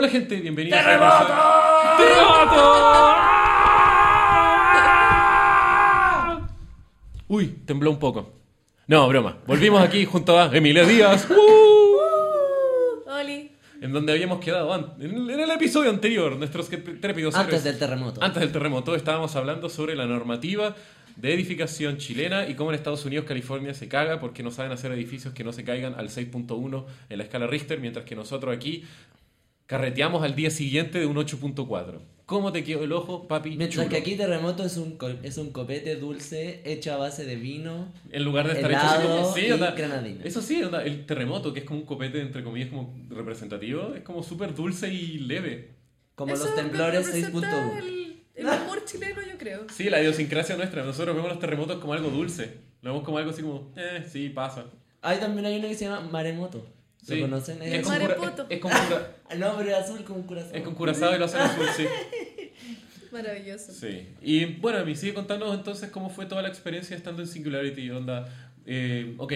[0.00, 1.26] Hola gente, bienvenidos ¡Terremoto!
[1.28, 2.86] a ¡Terremoto!
[7.26, 8.32] Uy, tembló un poco.
[8.86, 9.38] No, broma.
[9.44, 11.26] Volvimos aquí junto a Emilia Díaz.
[11.30, 13.10] ¡Uh!
[13.10, 13.50] Oli.
[13.80, 17.64] En donde habíamos quedado en el, en el episodio anterior, nuestros trépidos Antes héroes.
[17.64, 18.22] del terremoto.
[18.22, 20.76] Antes del terremoto estábamos hablando sobre la normativa
[21.16, 24.92] de edificación chilena y cómo en Estados Unidos, California se caga porque no saben hacer
[24.92, 28.84] edificios que no se caigan al 6.1 en la escala Richter, mientras que nosotros aquí
[29.68, 32.00] carreteamos al día siguiente de un 8.4.
[32.24, 33.50] ¿Cómo te quedó el ojo, papi?
[33.50, 33.88] Mientras chulo?
[33.88, 37.92] que aquí terremoto es un, es un copete dulce hecho a base de vino.
[38.10, 39.34] En lugar de estar hecho así helado como...
[39.34, 40.24] Sí, y onda, granadina.
[40.24, 44.02] Eso sí, onda, el terremoto, que es como un copete, entre comillas, como representativo, es
[44.02, 45.74] como súper dulce y leve.
[46.14, 47.78] Como Eso los temblores representa 6.1.
[47.78, 49.66] El, el humor chileno, yo creo.
[49.70, 50.82] Sí, la idiosincrasia nuestra.
[50.82, 52.54] Nosotros vemos los terremotos como algo dulce.
[52.80, 54.64] Lo vemos como algo así como, eh, sí, pasa.
[55.02, 56.77] Ahí también hay uno que se llama maremoto.
[57.06, 57.20] ¿Lo Sí.
[57.20, 57.62] conocen?
[57.62, 58.14] Es Es, con, cura-
[58.48, 60.54] es, con cura- Ah, no, pero es azul como un corazón.
[60.54, 61.84] es con curazao y lo hacen azul, sí.
[63.12, 63.72] Maravilloso.
[63.72, 64.06] sí.
[64.20, 67.90] Y bueno, me sigue contándonos entonces cómo fue toda la experiencia estando en Singularity.
[67.90, 68.28] Onda,
[68.66, 69.32] eh, ok,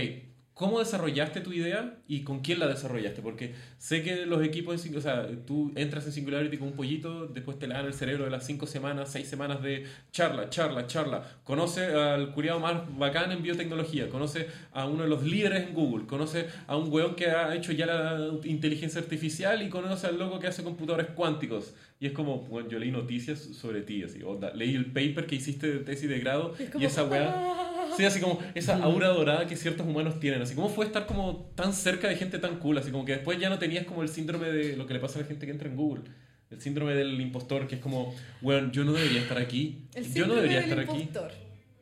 [0.55, 3.23] ¿cómo desarrollaste tu idea y con quién la desarrollaste?
[3.23, 7.59] Porque sé que los equipos, o sea, tú entras en Singularity con un pollito, después
[7.59, 11.23] te lavan el cerebro de las cinco semanas, seis semanas de charla, charla, charla.
[11.45, 16.07] Conoce al curiado más bacán en biotecnología, conoce a uno de los líderes en Google,
[16.07, 20.39] conoce a un weón que ha hecho ya la inteligencia artificial y conoce al loco
[20.39, 21.75] que hace computadores cuánticos.
[21.99, 25.37] Y es como, bueno, yo leí noticias sobre ti, así, onda, leí el paper que
[25.37, 27.72] hiciste de tesis de grado Es y como, esa weá...
[27.97, 30.43] Sí, así como esa aura dorada que ciertos humanos tienen.
[30.43, 32.79] Así como fue estar como tan cerca de gente tan cool.
[32.79, 35.19] Así como que después ya no tenías como el síndrome de lo que le pasa
[35.19, 36.05] a la gente que entra en Google.
[36.51, 39.87] El síndrome del impostor, que es como, weón, yo no debería estar aquí.
[39.95, 40.99] El Yo no debería del estar aquí.
[41.01, 41.33] impostor.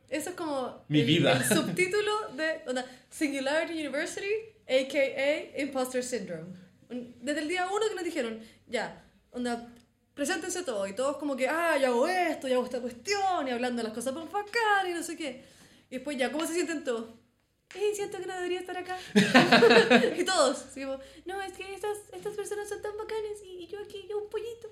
[0.09, 1.33] Eso es como Mi el, vida.
[1.37, 4.31] el subtítulo de onda, Singularity University,
[4.69, 5.61] a.k.a.
[5.61, 6.55] Imposter Syndrome.
[7.21, 9.03] Desde el día uno que nos dijeron, ya,
[9.33, 9.69] onda,
[10.15, 10.87] preséntense todo.
[10.87, 13.89] Y todos como que, ah, yo hago esto, yo hago esta cuestión, y hablando de
[13.89, 15.43] las cosas más bacanas y no sé qué.
[15.91, 17.07] Y después ya, ¿cómo se sienten todos?
[17.75, 18.97] Eh, siento que no debería estar acá.
[20.17, 23.67] y todos, así como, no, es que estas, estas personas son tan bacanas y, y
[23.69, 24.69] yo aquí, yo un pollito.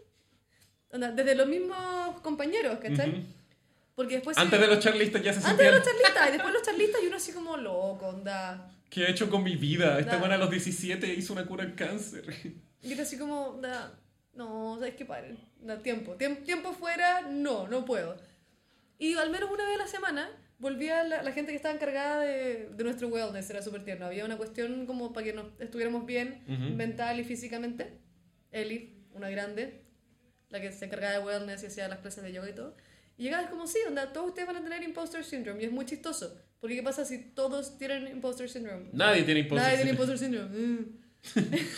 [0.91, 3.11] Onda, desde los mismos compañeros, ¿cachai?
[3.11, 3.23] Ujú.
[3.95, 4.39] Porque después...
[4.39, 7.03] Antes de los charlistas ya se antes de sentían, los charlistas, y después los charlistas,
[7.03, 8.73] y uno así como loco, onda.
[8.91, 9.99] ¿qué he hecho con mi vida?
[9.99, 12.25] Esta buena a los 17 hizo una cura al cáncer.
[12.83, 13.99] Y era así como, onda,
[14.35, 15.05] no, ¿sabes qué?
[15.05, 16.17] Paren, da tiempo.
[16.17, 18.17] Tiemp- tiempo fuera, no, no puedo.
[18.99, 22.21] Y al menos una vez a la semana volvía la, la gente que estaba encargada
[22.23, 24.07] de, de nuestro wellness, era súper tierno.
[24.07, 26.75] Había una cuestión como para que nos estuviéramos bien Ujú.
[26.75, 27.99] mental y físicamente.
[28.51, 29.83] Eli, una grande,
[30.51, 32.77] la que se encargaba de wellness y hacía las clases de yoga y todo.
[33.17, 35.63] Y llegaba como, sí, onda, todos ustedes van a tener imposter syndrome.
[35.63, 36.37] Y es muy chistoso.
[36.61, 38.91] Porque ¿qué pasa si todos tienen imposter syndrome?
[38.93, 39.65] Nadie tiene impostor.
[39.65, 40.85] Nadie tiene imposter syndrome.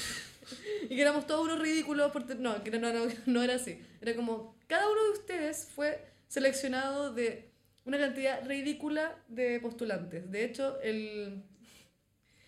[0.85, 2.11] Y que éramos todos unos ridículos.
[2.11, 3.81] Por no, que no, no, no era así.
[4.01, 7.50] Era como, cada uno de ustedes fue seleccionado de
[7.91, 10.31] una cantidad ridícula de postulantes.
[10.31, 11.43] De hecho, el,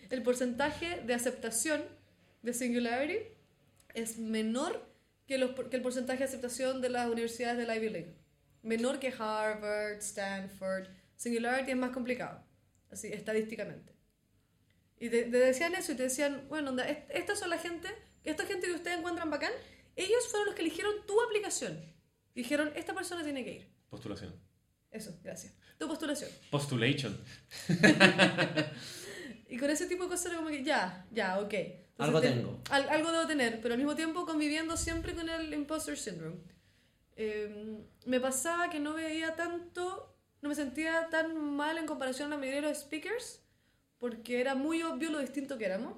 [0.09, 1.83] el porcentaje de aceptación
[2.41, 3.17] de Singularity
[3.93, 4.89] es menor
[5.27, 8.15] que, los, que el porcentaje de aceptación de las universidades de la Ivy League.
[8.61, 10.87] Menor que Harvard, Stanford.
[11.17, 12.41] Singularity es más complicado,
[12.89, 13.93] así, estadísticamente.
[14.97, 17.89] Y te, te decían eso y te decían, bueno, onda, est- estas son la gente,
[18.23, 19.51] esta gente que ustedes encuentran bacán,
[19.97, 21.77] ellos fueron los que eligieron tu aplicación.
[22.33, 23.67] Dijeron, esta persona tiene que ir.
[23.89, 24.33] Postulación.
[24.93, 25.53] Eso, gracias.
[25.77, 26.29] Tu postulación.
[26.51, 27.17] Postulation.
[29.49, 31.53] Y con ese tipo de cosas era como que ya, ya, ok.
[31.53, 32.59] Entonces, Algo te- tengo.
[32.71, 36.37] al- algo debo tener, pero al mismo tiempo conviviendo siempre con el imposter syndrome.
[37.15, 37.77] Eh,
[38.07, 42.39] me pasaba que no veía tanto, no me sentía tan mal en comparación a la
[42.39, 43.43] mayoría de los speakers,
[43.99, 45.93] porque era muy obvio lo distinto que éramos.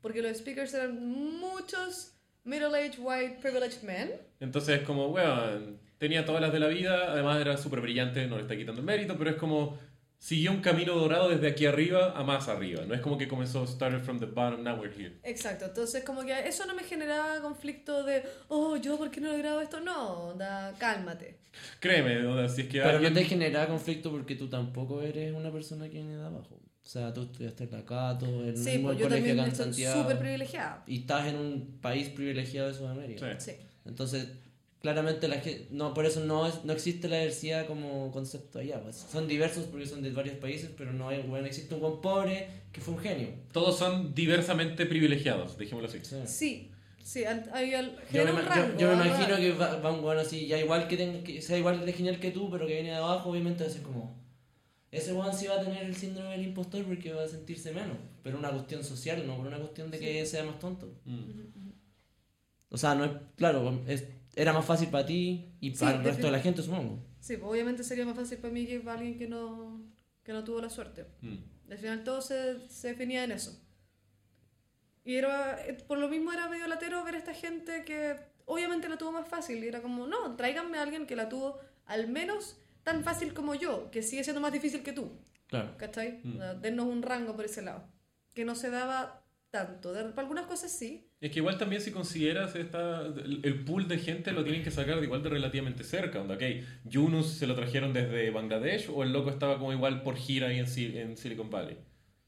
[0.00, 2.14] Porque los speakers eran muchos
[2.44, 4.10] middle-aged, white, privileged men.
[4.40, 8.36] Entonces es como, weón, tenía todas las de la vida, además era súper brillante, no
[8.36, 9.78] le está quitando el mérito, pero es como,
[10.18, 12.82] siguió un camino dorado desde aquí arriba a más arriba.
[12.86, 15.14] No es como que comenzó, started from the bottom, now we're here.
[15.22, 19.28] Exacto, entonces como que eso no me generaba conflicto de, oh, yo, ¿por qué no
[19.30, 19.80] he logrado esto?
[19.80, 21.38] No, da, cálmate.
[21.80, 23.14] Créeme, o sea, si es que Pero no alguien...
[23.14, 26.60] te genera conflicto porque tú tampoco eres una persona que viene de abajo.
[26.84, 30.02] O sea, tú estudiaste en la Cato, en Sí, un pues colegio acá en Santiago.
[30.02, 30.82] súper privilegiada.
[30.86, 33.40] Y estás en un país privilegiado de Sudamérica.
[33.40, 33.52] Sí.
[33.52, 33.56] Sí.
[33.86, 34.28] Entonces,
[34.84, 38.82] claramente la gente, no, por eso no, es, no existe la diversidad como concepto allá.
[38.82, 38.96] pues.
[39.10, 42.48] Son diversos porque son de varios países, pero no hay, bueno, existe un buen pobre
[42.70, 43.28] que fue un genio.
[43.50, 46.00] Todos son diversamente privilegiados, dejémoslo así.
[46.04, 46.18] Sí.
[46.26, 46.70] Sí,
[47.02, 47.50] sí, al-
[48.12, 48.30] Yo me,
[49.06, 51.92] imagino que va, va un weón así, ya igual que, ten- que sea igual de
[51.94, 54.22] genial que tú, pero que viene de abajo, obviamente va a ser como.
[54.90, 57.96] Ese weón sí va a tener el síndrome del impostor porque va a sentirse menos.
[58.22, 60.92] Pero una cuestión social, no por una cuestión de que sea más tonto.
[61.06, 61.30] Mm.
[62.68, 64.04] O sea, no es, claro, es,
[64.36, 67.02] era más fácil para ti y Sí, para el resto de la gente, supongo.
[67.20, 69.80] Sí, pues obviamente sería más fácil para mí que para alguien que no,
[70.22, 71.06] que no tuvo la suerte.
[71.20, 71.70] Mm.
[71.70, 73.60] Al final todo se, se definía en eso.
[75.04, 78.16] Y era, eh, por lo mismo era medio latero ver a esta gente que
[78.46, 79.62] obviamente la tuvo más fácil.
[79.62, 83.54] Y era como, no, tráiganme a alguien que la tuvo al menos tan fácil como
[83.54, 85.12] yo, que sigue siendo más difícil que tú.
[85.46, 85.76] Claro.
[85.76, 86.20] ¿Cachai?
[86.22, 86.60] Mm.
[86.60, 87.88] Dennos un rango por ese lado.
[88.34, 89.23] Que no se daba
[89.58, 89.92] tanto.
[89.92, 90.90] De- para algunas cosas sí.
[91.20, 94.70] Es que igual también si consideras esta, el, el pool de gente lo tienen que
[94.70, 96.20] sacar de igual de relativamente cerca.
[96.20, 96.42] Onda, ok,
[96.84, 100.58] Yunus se lo trajeron desde Bangladesh o el loco estaba como igual por gira ahí
[100.58, 100.66] en,
[100.96, 101.76] en Silicon Valley.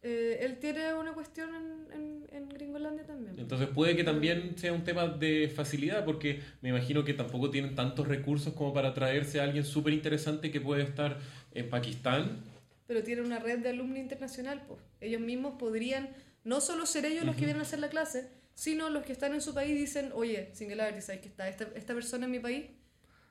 [0.03, 3.35] Eh, él tiene una cuestión en, en, en Gringolandia también.
[3.39, 7.75] Entonces puede que también sea un tema de facilidad porque me imagino que tampoco tienen
[7.75, 11.19] tantos recursos como para traerse a alguien súper interesante que puede estar
[11.53, 12.39] en Pakistán.
[12.87, 14.81] Pero tiene una red de alumni internacional, pues.
[15.01, 16.11] Ellos mismos podrían,
[16.47, 19.35] no solo ser ellos los que vienen a hacer la clase, sino los que están
[19.35, 22.65] en su país dicen, oye, Singularity, ¿sabes que está esta, esta persona en mi país?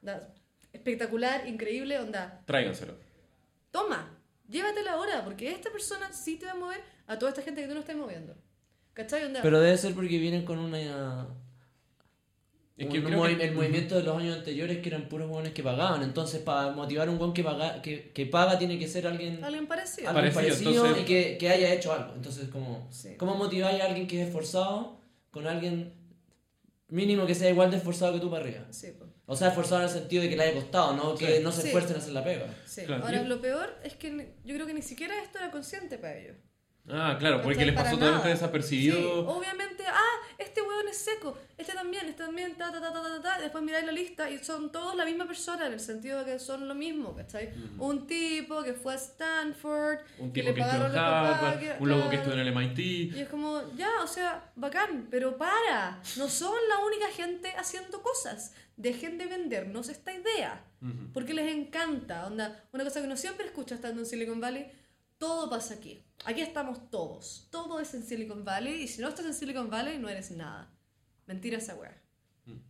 [0.01, 0.31] Da-
[0.71, 2.43] espectacular, increíble, onda.
[2.45, 2.93] Tráiganselo.
[3.71, 7.61] Toma, llévatela ahora, porque esta persona sí te va a mover a toda esta gente
[7.61, 8.35] que tú no estás moviendo.
[8.93, 9.23] ¿Cachai?
[9.25, 11.27] Onda, Pero debe ser porque vienen con una...
[12.77, 15.29] Es un que creo movi- que- el movimiento de los años anteriores que eran puros
[15.29, 16.03] hueones que pagaban.
[16.03, 19.41] Entonces, para motivar a un hueón que, paga, que, que paga, tiene que ser alguien,
[19.43, 20.09] alguien parecido.
[20.09, 22.13] alguien Parecido, parecido, entonces- y que, que haya hecho algo.
[22.15, 23.15] Entonces, como, Sí.
[23.17, 24.99] ¿cómo motiváis a alguien que es esforzado
[25.31, 25.93] con alguien
[26.89, 28.65] mínimo que sea igual de esforzado que tú para arriba?
[28.71, 29.09] Sí, pues.
[29.25, 31.43] O sea, esforzado en el sentido de que le haya costado, no que Sí.
[31.43, 31.67] no se Sí.
[31.67, 32.53] esfuercen en hacer la pega.
[32.65, 32.81] Sí.
[32.85, 36.17] Claro, Ahora, lo peor es que yo creo que ni siquiera esto era consciente para
[36.17, 36.35] ellos.
[36.87, 37.71] Ah, claro, porque ¿Cachai?
[37.71, 38.95] les pasó totalmente desapercibido.
[38.97, 43.01] Sí, obviamente, ah, este hueón es seco, este también, este también, ta, ta, ta, ta,
[43.01, 43.41] ta, ta.
[43.41, 46.39] Después miráis la lista y son todos la misma persona, en el sentido de que
[46.39, 47.49] son lo mismo, ¿cachai?
[47.79, 51.57] Un tipo que fue a Stanford, Un que tipo le que estuvo pagaron los papás,
[51.57, 52.79] que- un loco que estuvo en el MIT.
[52.79, 58.03] Y es como, ya, o sea, bacán, pero para, no son la única gente haciendo
[58.03, 58.53] cosas.
[58.77, 60.61] Dejen de vendernos esta idea.
[61.13, 62.27] Porque les encanta.
[62.27, 64.69] Onda, una cosa que uno siempre escucha estando en Silicon Valley,
[65.17, 66.03] todo pasa aquí.
[66.25, 67.47] Aquí estamos todos.
[67.51, 70.71] Todo es en Silicon Valley y si no estás en Silicon Valley no eres nada.
[71.25, 72.01] Mentira esa weá.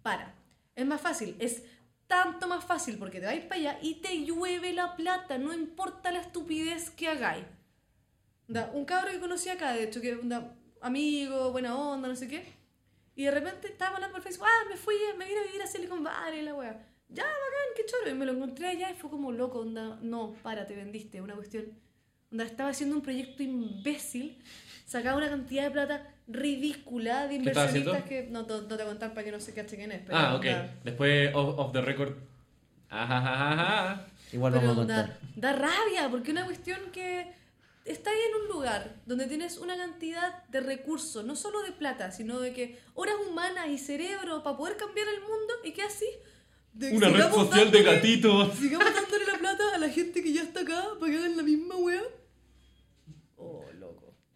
[0.01, 0.35] Para.
[0.75, 1.35] Es más fácil.
[1.39, 1.63] Es
[2.07, 5.37] tanto más fácil porque te vais para allá y te llueve la plata.
[5.37, 7.45] No importa la estupidez que hagáis.
[8.73, 12.45] Un cabro que conocí acá, de hecho, que onda, amigo, buena onda, no sé qué.
[13.15, 15.67] Y de repente estábamos hablando por Facebook, ah, me fui, me vine a vivir a
[15.67, 16.87] Silicon Valley, la wea.
[17.09, 18.09] Ya, bacán, qué choro.
[18.09, 21.33] Y me lo encontré allá y fue como loco, onda, no, para, te vendiste, una
[21.33, 21.65] cuestión.
[22.43, 24.37] Estaba haciendo un proyecto imbécil,
[24.85, 28.27] sacaba una cantidad de plata ridícula de ¿Qué estaba inversionistas haciendo?
[28.27, 30.01] que no, no, no te voy a contar para que no se cache quién es.
[30.05, 30.45] Pero, Ah, ok.
[30.45, 32.13] onda, Después, off, off the record.
[32.89, 34.07] Ajajajaja.
[34.31, 35.19] Igual Pero vamos a contar.
[35.35, 37.31] da rabia, porque una cuestión que
[37.85, 42.11] está ahí en un lugar donde tienes una cantidad de recursos, no solo de plata,
[42.11, 46.05] sino de que horas humanas y cerebro para poder cambiar el mundo, y que así.
[46.73, 48.53] de- Una red social de gatitos.
[48.57, 51.43] Sigamos dándole la plata a la gente que ya está acá para que hagan la
[51.43, 52.01] misma wea.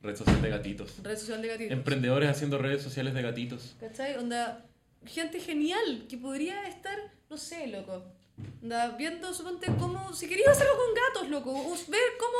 [0.02, 1.04] Red social de gatitos.
[1.04, 1.72] Red social de gatitos.
[1.74, 3.76] Emprendedores haciendo redes sociales de gatitos.
[3.80, 4.16] ¿Cachai?
[4.18, 4.66] Onda,
[5.06, 6.98] gente genial que podría estar,
[7.30, 8.06] no sé, loco.
[8.62, 10.14] Onda, viendo, suponte, cómo.
[10.14, 11.52] Si querías hacerlo con gatos, loco.
[11.52, 12.38] o ver cómo.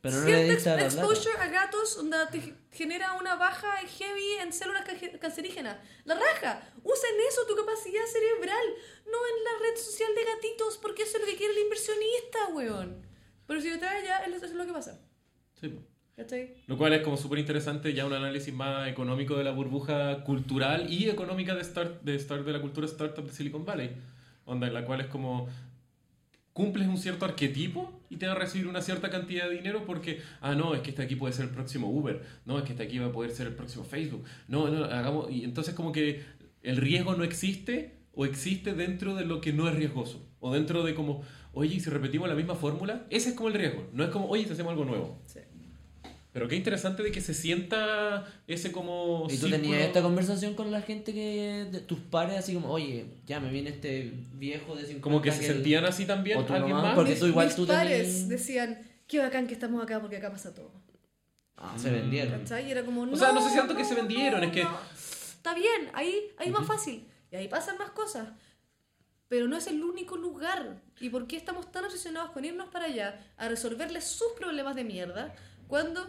[0.00, 4.52] Pero no cierta ex- exposure a gatos, onda, te ge- genera una baja heavy en
[4.52, 5.78] células ca- cancerígenas.
[6.04, 6.60] La raja.
[6.82, 8.66] Usa en eso tu capacidad cerebral,
[9.06, 12.46] no en la red social de gatitos, porque eso es lo que quiere el inversionista,
[12.52, 13.06] weón.
[13.46, 15.00] Pero si lo traes ya, eso es lo que pasa.
[15.60, 15.72] Sí.
[16.16, 16.54] ¿Cachai?
[16.68, 20.92] Lo cual es como súper interesante, ya un análisis más económico de la burbuja cultural
[20.92, 23.90] y económica de, start, de, start, de la cultura startup de Silicon Valley.
[24.44, 25.48] Onda, en la cual es como
[26.54, 30.20] cumples un cierto arquetipo y te va a recibir una cierta cantidad de dinero porque,
[30.40, 32.84] ah, no, es que este aquí puede ser el próximo Uber, no, es que este
[32.84, 36.22] aquí va a poder ser el próximo Facebook, no, no, hagamos, y entonces como que
[36.62, 40.84] el riesgo no existe o existe dentro de lo que no es riesgoso, o dentro
[40.84, 44.04] de como, oye, ¿y si repetimos la misma fórmula, ese es como el riesgo, no
[44.04, 45.20] es como, oye, si hacemos algo nuevo.
[45.26, 45.40] Sí.
[46.34, 49.26] Pero qué interesante de que se sienta ese como...
[49.30, 51.68] ¿Y tú círculo- tenías esta conversación con la gente que.
[51.70, 55.30] de tus pares, así como, oye, ya me viene este viejo de 50 Como que
[55.30, 56.94] se él- sentían así también, o tu mamá, más.
[56.96, 60.16] porque mis, tú igual mis tú pares tenés- decían, qué bacán que estamos acá porque
[60.16, 60.72] acá pasa todo.
[61.56, 62.40] Ah, se vendieron.
[62.40, 62.66] ¿Cachai?
[62.66, 63.16] Y era como, no.
[63.16, 64.66] sea, no sé si tanto que se vendieron, es que-
[65.36, 67.06] Está bien, ahí, ahí más fácil.
[67.30, 68.28] Y ahí pasan más cosas.
[69.28, 70.82] Pero no es el único lugar.
[71.00, 74.82] ¿Y por qué estamos tan obsesionados con irnos para allá a resolverles sus problemas de
[74.84, 75.32] mierda
[75.68, 76.06] cuando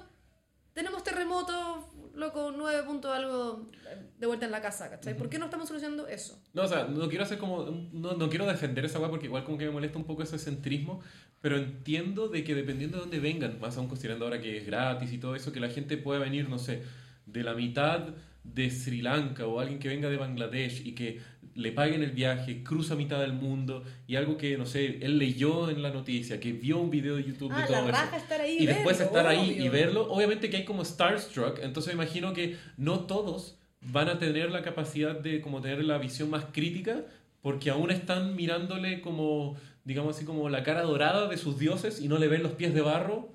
[0.76, 3.72] tenemos terremotos, loco, 9 puntos algo
[4.20, 5.16] de vuelta en la casa, ¿cachai?
[5.16, 6.38] ¿Por qué no estamos solucionando eso?
[6.54, 7.64] No, o sea, no quiero hacer como.
[7.94, 10.38] No, no quiero defender esa weá porque igual como que me molesta un poco ese
[10.38, 11.02] centrismo.
[11.40, 15.14] Pero entiendo de que dependiendo de dónde vengan, más aún considerando ahora que es gratis
[15.14, 16.84] y todo eso, que la gente pueda venir, no sé,
[17.26, 18.10] de la mitad
[18.44, 21.22] de Sri Lanka o alguien que venga de Bangladesh y que
[21.56, 25.70] le paguen el viaje, cruza mitad del mundo y algo que, no sé, él leyó
[25.70, 27.92] en la noticia, que vio un video de YouTube Ah, de todo la eso.
[27.92, 31.60] raja estar ahí Y después verlo, estar ahí y verlo, obviamente que hay como Starstruck,
[31.64, 35.98] entonces me imagino que no todos van a tener la capacidad de como tener la
[35.98, 37.06] visión más crítica
[37.42, 42.08] porque aún están mirándole como, digamos así, como la cara dorada de sus dioses y
[42.08, 43.30] no le ven los pies de barro,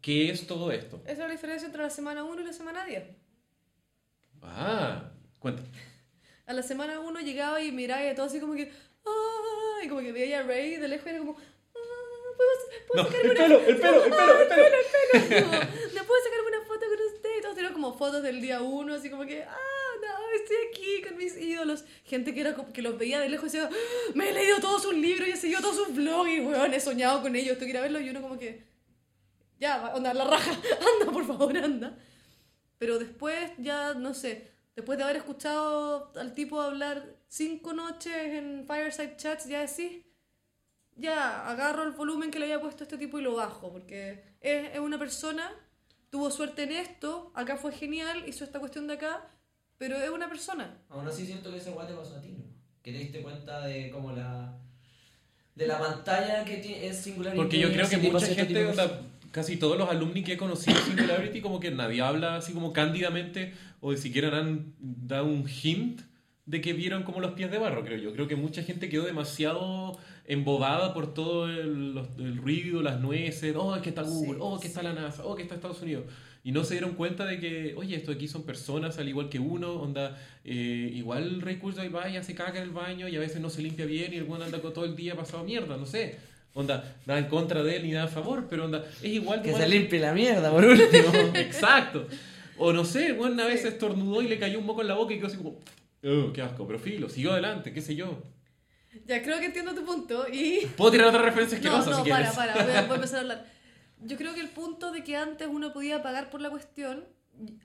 [0.00, 1.02] que es todo esto.
[1.04, 3.02] Esa es la diferencia entre la semana 1 y la semana 10.
[4.42, 5.62] Ah, cuenta.
[6.46, 8.70] A la semana 1 llegaba y miraba y todo así como que.
[9.04, 9.80] ¡Ah!
[9.84, 11.34] Y como que veía a Rey de lejos y era como.
[11.34, 12.50] ¿Puedo,
[12.88, 15.46] puedo No, el una pelo, el pelo, el pelo, el pelo.
[15.50, 17.30] como, ¿No puedo sacarme una foto con usted?
[17.38, 19.42] Y todos eran como fotos del día 1, así como que.
[19.42, 19.56] ¡Ah!
[20.02, 21.84] No, estoy aquí con mis ídolos.
[22.04, 23.70] Gente que, era que los veía de lejos y decía.
[23.72, 26.72] "Ah, Me he leído todos sus libros y he seguido todos sus blogs y, weón,
[26.74, 27.58] he soñado con ellos.
[27.58, 28.62] Tengo que ir a verlo y uno como que.
[29.58, 30.50] Ya, onda, la raja.
[31.00, 31.98] Anda, por favor, anda.
[32.78, 38.64] Pero después, ya, no sé, después de haber escuchado al tipo hablar cinco noches en
[38.66, 40.04] Fireside Chats, ya decís,
[40.94, 44.22] ya, agarro el volumen que le había puesto a este tipo y lo bajo, porque
[44.40, 45.50] es, es una persona,
[46.10, 49.28] tuvo suerte en esto, acá fue genial, hizo esta cuestión de acá,
[49.78, 50.78] pero es una persona.
[50.88, 52.44] Aún así siento que ese guate pasó a ti, ¿no?
[52.82, 54.58] Que te diste cuenta de como la...
[55.54, 57.34] De la pantalla que tiene, es singular.
[57.34, 59.00] Porque yo creo que mucha gente, onda,
[59.36, 62.72] casi todos los alumni que he conocido en Singularity, como que nadie habla así como
[62.72, 63.52] cándidamente
[63.82, 66.00] o ni siquiera han dado un hint
[66.46, 68.12] de que vieron como los pies de barro, creo yo.
[68.14, 73.54] Creo que mucha gente quedó demasiado embobada por todo el, los- el ruido, las nueces,
[73.58, 75.82] oh, es que está Google, Sí, oh, que está la NASA, oh, que está Estados
[75.82, 76.04] Unidos.
[76.42, 79.38] Y no se dieron cuenta de que, oye, esto aquí son personas al igual que
[79.40, 83.20] uno, onda, eh, igual Ray Kurzweil va y hace caca en el baño y a
[83.20, 85.76] veces no se limpia bien y el buen anda con todo el día pasado mierda,
[85.76, 86.16] no sé.
[86.56, 89.48] Onda, nada en contra de él ni nada a favor, pero onda, es igual Que
[89.50, 91.12] igual- se limpie la mierda, por último.
[91.34, 92.08] Exacto.
[92.56, 95.12] O no sé, bueno, una vez estornudó y le cayó un moco en la boca
[95.12, 95.58] y quedó así como,
[96.02, 98.22] oh, qué asco, pero filo, siguió adelante, qué sé yo.
[99.04, 100.66] Ya creo que entiendo tu punto y...
[100.78, 103.18] Puedo tirar otra referencia No, asquerosa no, si para, para, voy a, voy a empezar
[103.18, 103.46] a hablar.
[104.02, 107.04] Yo creo que el punto de que antes uno podía pagar por la cuestión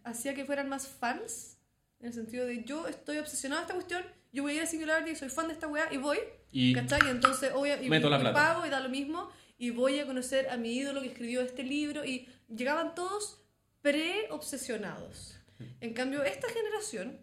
[0.03, 1.57] hacía que fueran más fans,
[2.01, 4.65] en el sentido de yo estoy obsesionado a esta cuestión, yo voy a ir a
[4.65, 6.17] Singularity, soy fan de esta weá y voy,
[6.51, 6.99] Y ¿cachai?
[7.09, 8.33] Entonces obvia- y, Meto la y plata.
[8.33, 11.63] pago y da lo mismo y voy a conocer a mi ídolo que escribió este
[11.63, 13.41] libro y llegaban todos
[13.81, 15.37] pre-obsesionados.
[15.79, 17.19] En cambio, esta generación,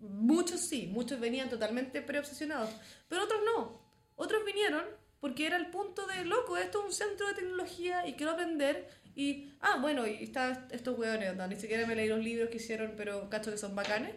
[0.00, 2.70] muchos sí, muchos venían totalmente pre-obsesionados,
[3.08, 3.82] pero otros no.
[4.16, 4.84] Otros vinieron
[5.20, 8.88] porque era el punto de, loco, esto es un centro de tecnología y quiero aprender.
[9.16, 12.92] Y, ah, bueno, y está estos hueones, ni siquiera me leí los libros que hicieron,
[12.96, 14.14] pero cacho que son bacanes.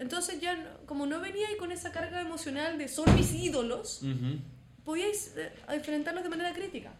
[0.00, 4.00] Entonces ya, como no venía ahí con esa carga emocional de son mis ídolos,
[4.84, 6.90] podíais eh, enfrentarlos de manera crítica.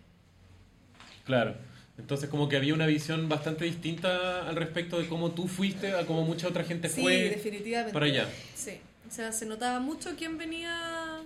[1.25, 1.55] Claro.
[1.99, 6.07] Entonces como que había una visión bastante distinta al respecto de cómo tú fuiste a
[6.07, 7.93] cómo mucha otra gente Sí, fue definitivamente.
[7.93, 8.29] para allá.
[8.55, 8.79] Sí,
[9.09, 11.21] o sea, se notaba mucho quién venía,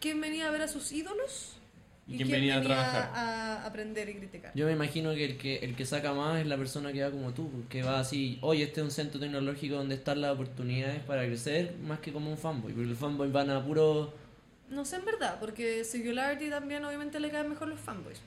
[0.00, 1.52] quién venía a ver a sus ídolos
[2.08, 3.10] Y quién venía a trabajar.
[3.14, 4.52] a aprender y criticar.
[4.54, 7.10] Yo me imagino que el, que el que saca más es la persona que va
[7.10, 11.00] como tú, que va así, oye, este es un centro tecnológico donde están las oportunidades
[11.02, 14.14] para crecer, más que como un fanboy, porque los fanboys van a puro...
[14.70, 18.20] No sé en verdad, porque Singularity también obviamente le caen mejor los fanboys.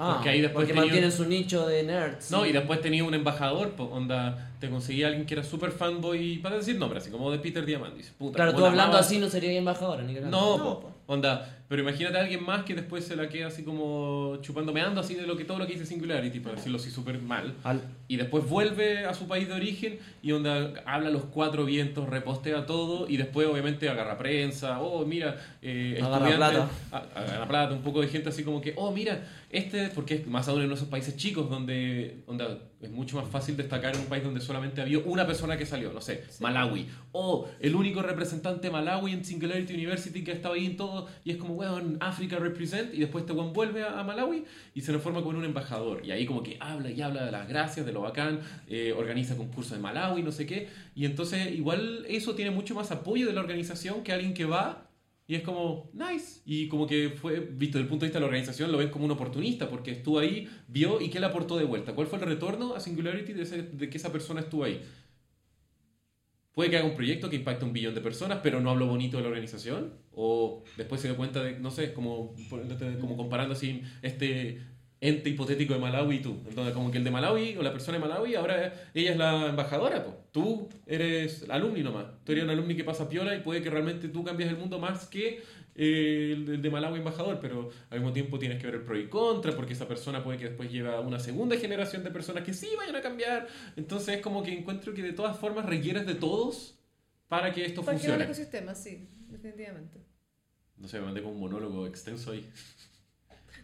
[0.00, 2.30] Ah, Porque ahí después porque tenía- mantienen su nicho de nerds.
[2.30, 2.50] No, sí.
[2.50, 6.56] y después tenía un embajador, po, onda, te conseguía alguien que era súper fanboy, para
[6.56, 8.12] decir nombre, así como de Peter Diamandis.
[8.16, 10.14] Puta, Claro, tú la hablando amaba- así no sería embajadora, ni.
[10.14, 10.92] No, No, po, po.
[11.08, 15.00] onda, pero imagínate a alguien más que después se la queda así como chupando meando
[15.00, 17.54] así de lo que todo lo que dice Singularity, para decirlo así súper mal.
[17.64, 22.08] Al- Y después vuelve a su país de origen y onda habla los cuatro vientos,
[22.08, 27.74] repostea todo y después obviamente agarra prensa, oh mira, eh, Agarra estudiantes- a- agarra plata,
[27.74, 30.72] un poco de gente así como que, oh mira, este, porque es más aún en
[30.72, 34.80] esos países chicos donde onda, es mucho más fácil destacar en un país donde solamente
[34.80, 39.74] había una persona que salió, no sé, Malawi, o el único representante Malawi en Singularity
[39.74, 43.32] University que estaba ahí en todo y es como, weón, África represent y después este
[43.32, 46.42] weón vuelve a, a Malawi y se nos forma con un embajador y ahí como
[46.42, 50.22] que habla y habla de las gracias, de lo bacán, eh, organiza concursos en Malawi,
[50.22, 54.12] no sé qué, y entonces igual eso tiene mucho más apoyo de la organización que
[54.12, 54.84] alguien que va
[55.30, 56.40] y es como, nice.
[56.46, 58.88] Y como que fue, visto desde el punto de vista de la organización, lo ven
[58.88, 61.92] como un oportunista, porque estuvo ahí, vio y qué le aportó de vuelta.
[61.94, 64.80] ¿Cuál fue el retorno a Singularity de, ese- de que esa persona estuvo ahí?
[66.58, 68.88] Puede que haga un proyecto que impacte a un billón de personas, pero no habló
[68.88, 69.92] bonito de la organización.
[70.10, 72.34] O después se dio cuenta de, no sé, como,
[73.00, 74.60] como comparando así, este
[75.00, 76.42] ente hipotético de Malawi y tú.
[76.48, 79.46] Entonces, como que el de Malawi o la persona de Malawi, ahora ella es la
[79.50, 80.16] embajadora, pues.
[80.32, 82.06] Tú eres alumni nomás.
[82.24, 84.78] Tú eres un alumni que pasa piola y puede que realmente tú cambies el mundo
[84.78, 85.40] más que
[85.80, 89.08] eh, el de- Malawi embajador, pero al mismo tiempo tienes que ver el pro y
[89.08, 92.52] contra, porque esa persona puede que después lleve a una segunda generación de personas que
[92.52, 93.46] sí vayan a cambiar.
[93.76, 96.74] Entonces, es como que encuentro que de todas formas requieres de todos
[97.28, 98.48] para que esto Para generar el funcione.
[98.50, 100.00] ecosistema, sí, definitivamente.
[100.76, 102.48] No sé, me mandé con un monólogo extenso ahí.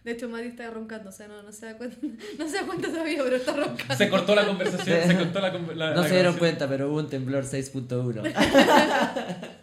[0.04, 1.96] De hecho, Mati está roncando, o sea, no, no, se da cuenta,
[2.38, 3.96] no se da cuenta todavía, pero está roncando.
[3.96, 6.90] Se cortó la conversación, se cortó la, con- la- No la se dieron cuenta, pero
[6.90, 9.54] hubo un temblor 6.1.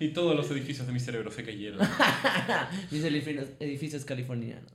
[0.00, 1.86] Y todos los edificios de mi cerebro se cayeron.
[2.90, 4.72] Mis edificios, edificios californianos.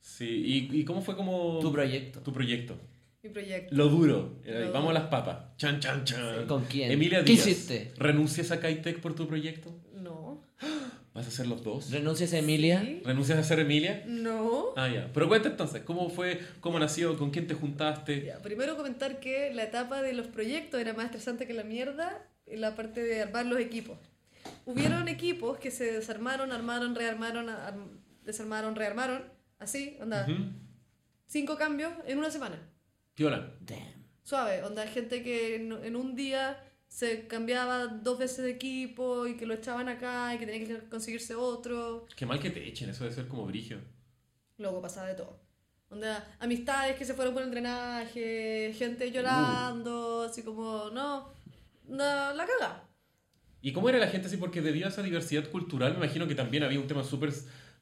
[0.00, 2.20] Sí, ¿y, y cómo fue como Tu proyecto.
[2.20, 2.76] tu proyecto?
[3.22, 3.74] Mi proyecto.
[3.74, 4.38] Lo duro.
[4.44, 5.56] Lo Vamos a las papas.
[5.56, 6.46] Chan, chan, chan.
[6.46, 6.90] ¿Con quién?
[6.92, 7.46] Emilia ¿Qué Díaz.
[7.46, 7.92] hiciste?
[7.96, 9.74] ¿Renuncias a Kitech por tu proyecto?
[9.94, 10.42] No.
[11.24, 11.90] ¿Vas a hacer los dos?
[11.90, 12.82] ¿Renuncias a Emilia?
[12.82, 13.00] Sí.
[13.02, 14.02] ¿Renuncias a ser Emilia?
[14.06, 14.74] No.
[14.76, 15.10] Ah, ya.
[15.14, 16.38] Pero cuenta entonces, ¿cómo fue?
[16.60, 17.16] ¿Cómo nació?
[17.16, 18.26] ¿Con quién te juntaste?
[18.26, 22.26] Ya, primero comentar que la etapa de los proyectos era más estresante que la mierda
[22.44, 23.96] en la parte de armar los equipos.
[24.66, 29.22] Hubieron equipos que se desarmaron, armaron, rearmaron, arm- desarmaron, rearmaron,
[29.58, 30.42] así, onda, Ujú.
[31.26, 32.58] cinco cambios en una semana.
[33.14, 33.50] Piola.
[33.60, 34.04] Damn.
[34.24, 36.58] Suave, onda, gente que en, en un día
[36.94, 40.88] se cambiaba dos veces de equipo y que lo echaban acá y que tenía que
[40.88, 42.06] conseguirse otro.
[42.14, 43.80] Qué mal que te echen, eso debe ser como brigio.
[44.58, 45.40] Luego pasaba de todo.
[45.88, 51.32] Onda, amistades que se fueron por el drenaje, gente llorando, así como, no,
[51.88, 52.88] no la caga.
[53.60, 54.36] ¿Y cómo era la gente así?
[54.36, 57.32] Porque debido a esa diversidad cultural, me imagino que también había un tema súper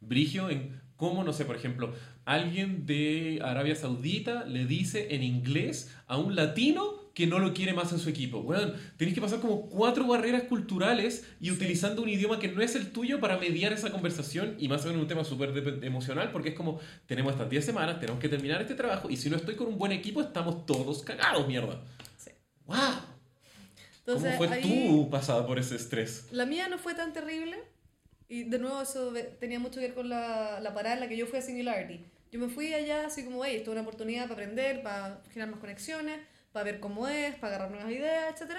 [0.01, 1.93] brigio en cómo, no sé, por ejemplo,
[2.25, 7.75] alguien de Arabia Saudita le dice en inglés a un latino que no lo quiere
[7.75, 8.43] más en su equipo.
[8.43, 12.75] Bueno, tenés que pasar como cuatro barreras culturales y utilizando un idioma que no es
[12.75, 15.53] el tuyo para mediar esa conversación y más o menos un tema súper
[15.83, 19.29] emocional porque es como, tenemos estas 10 semanas, tenemos que terminar este trabajo y si
[19.29, 21.83] no estoy con un buen equipo estamos todos cagados, mierda.
[22.17, 22.31] Sí.
[22.67, 22.79] ¡Wow!
[23.99, 26.29] Entonces, ¿Cómo fue ahí, tu pasada por ese estrés?
[26.33, 27.59] La mía no fue tan terrible
[28.29, 31.17] y de nuevo eso tenía mucho que ver con la, la parada en la que
[31.17, 32.05] yo fui a Singularity.
[32.33, 35.51] Yo me fui allá así como, hey, esto es una oportunidad para aprender, para generar
[35.51, 36.19] más conexiones,
[36.53, 38.53] para ver cómo es, para agarrar nuevas ideas, etc.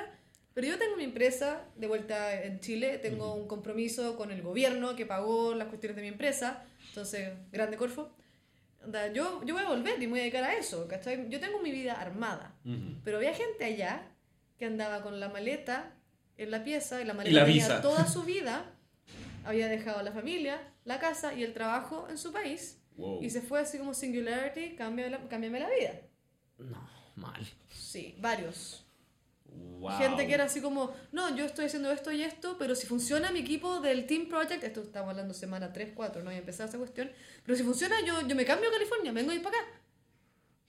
[0.54, 4.96] Pero yo tengo mi empresa de vuelta en Chile, tengo un compromiso con el gobierno
[4.96, 8.12] que pagó las cuestiones de mi empresa, entonces, grande Corfo.
[9.14, 11.30] Yo, yo voy a volver y me voy a dedicar a eso, ¿cachai?
[11.30, 12.54] Yo tengo mi vida armada.
[12.66, 13.00] Ujú.
[13.04, 14.12] Pero había gente allá
[14.60, 15.94] que andaba con la maleta
[16.38, 17.82] en la pieza y la maleta Y la tenía visa.
[17.82, 18.76] toda su vida.
[19.46, 22.82] Había dejado a la familia, la casa y el trabajo en su país.
[22.98, 23.24] Wow.
[23.24, 26.02] Y se fue así como Singularity, cámbiame la, cámbiame la vida.
[26.58, 27.46] No, mal.
[27.72, 28.86] Sí, varios.
[29.46, 29.98] Wow.
[29.98, 33.32] Gente que era así como, no, yo estoy haciendo esto y esto, pero si funciona
[33.32, 36.78] mi equipo del Team Project, esto estamos hablando semana 3, 4, no había empezado esa
[36.80, 37.12] cuestión,
[37.46, 39.68] pero si funciona yo, yo me cambio a California, vengo a ir para acá.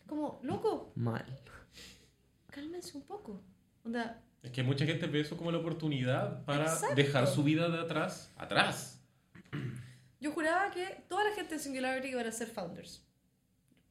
[0.01, 1.25] Es como, loco, Mal.
[2.51, 3.43] cálmense un poco.
[3.85, 6.95] Onda, Es que mucha gente ve eso como la oportunidad para Exacto.
[6.95, 9.01] dejar su vida de atrás, atrás.
[10.21, 13.03] Yo juraba que toda la gente en Singularity iban a ser founders.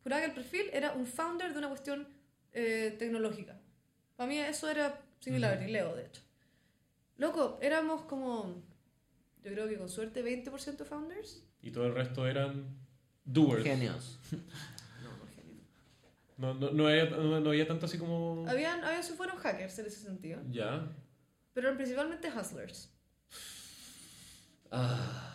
[0.04, 2.08] Juraba que el perfil era un founder de una cuestión
[2.54, 3.60] eh, tecnológica.
[4.16, 6.22] Para mí eso era Singularity, Leo, de hecho.
[7.18, 8.64] Loco, éramos como,
[9.44, 11.44] yo creo que con suerte 20% founders.
[11.62, 12.66] Y todo el resto eran
[13.26, 13.64] doers.
[13.64, 14.20] Genios.
[15.04, 15.62] No, no, genio.
[16.38, 18.46] No, no, no, había, no, no había tanto así como...
[18.48, 20.92] Habían, habían, se fueron hackers en ese sentido, Ya.
[21.54, 22.90] pero eran principalmente hustlers.
[24.72, 25.30] Ah.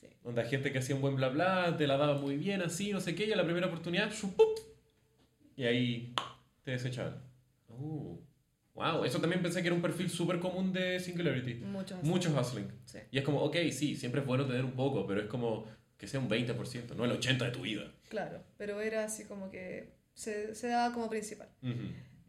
[0.00, 0.08] Sí.
[0.24, 3.00] Onda, gente que hacía un buen bla bla, te la daba muy bien, así, no
[3.00, 4.10] sé qué, y a la primera oportunidad.
[4.36, 4.58] ¡pup!
[5.56, 6.14] y ahí
[6.72, 7.22] desechaban.
[7.68, 8.18] Uh,
[8.74, 11.54] wow, eso también pensé que era un perfil súper común de Singularity.
[11.54, 12.02] Muchos.
[12.02, 12.70] Muchos hustling.
[12.84, 12.98] Sí.
[13.10, 16.06] Y es como, ok, sí, siempre es bueno tener un poco, pero es como que
[16.06, 17.90] sea un 20%, no el 80% de tu vida.
[18.08, 21.48] Claro, pero era así como que se, se daba como principal.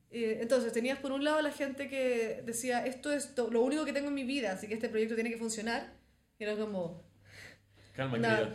[0.09, 3.93] Eh, Entonces, tenías por un lado la gente que decía, esto es lo único que
[3.93, 5.93] tengo en mi vida, así que este proyecto tiene que funcionar.
[6.39, 7.03] Y era como,
[7.95, 8.53] Calma, querida.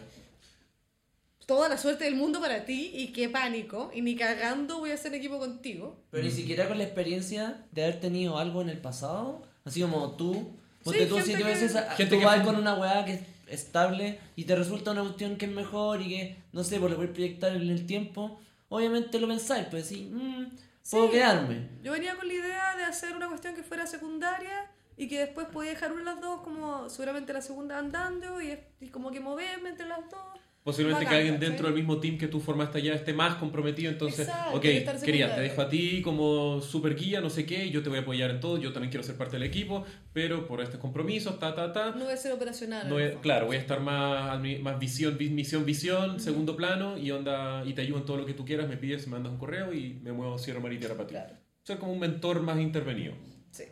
[1.55, 4.95] Toda la suerte del mundo para ti y qué pánico, y ni cagando voy a
[4.95, 6.01] hacer equipo contigo.
[6.11, 10.13] Pero ni siquiera con la experiencia de haber tenido algo en el pasado, así como
[10.17, 10.57] tú.
[10.83, 13.05] Ponte Sí, tú, si gente tú que- esa- Gente tú que- vas con una weá
[13.05, 16.81] que es estable y te resulta una cuestión que es mejor y que, no sé,
[16.81, 20.57] por lo puedes proyectar en el tiempo, obviamente lo pensáis, pues sí, mm,
[20.91, 21.13] puedo Sí.
[21.13, 21.69] quedarme.
[21.83, 25.47] Yo venía con la idea de hacer una cuestión que fuera secundaria y que después
[25.53, 29.21] podía dejar una de las dos, como seguramente la segunda andando y, y como que
[29.21, 30.21] moverme entre las dos.
[30.65, 31.49] Posiblemente que Bacán, alguien ¿cachai?
[31.51, 34.87] dentro del mismo team que tú formaste allá esté más comprometido, entonces, Exacto, ok, que
[35.05, 38.03] quería, te dejo a ti como super guía, no sé qué, yo te voy a
[38.03, 41.57] apoyar en todo, yo también quiero ser parte del equipo, pero por estos compromisos, ta,
[41.57, 42.89] ta, ta, No voy a ser operacional.
[42.89, 47.11] no voy- claro, voy a estar más, más visión, vi- misión, visión, segundo plano, y
[47.11, 49.39] onda, y te ayudo en todo lo que tú quieras, me pides, me mandas un
[49.39, 51.15] correo y me muevo cierro mar y tierra para ti.
[51.15, 51.35] Claro.
[51.65, 53.15] Ser como un mentor más intervenido.
[53.51, 53.65] Sí,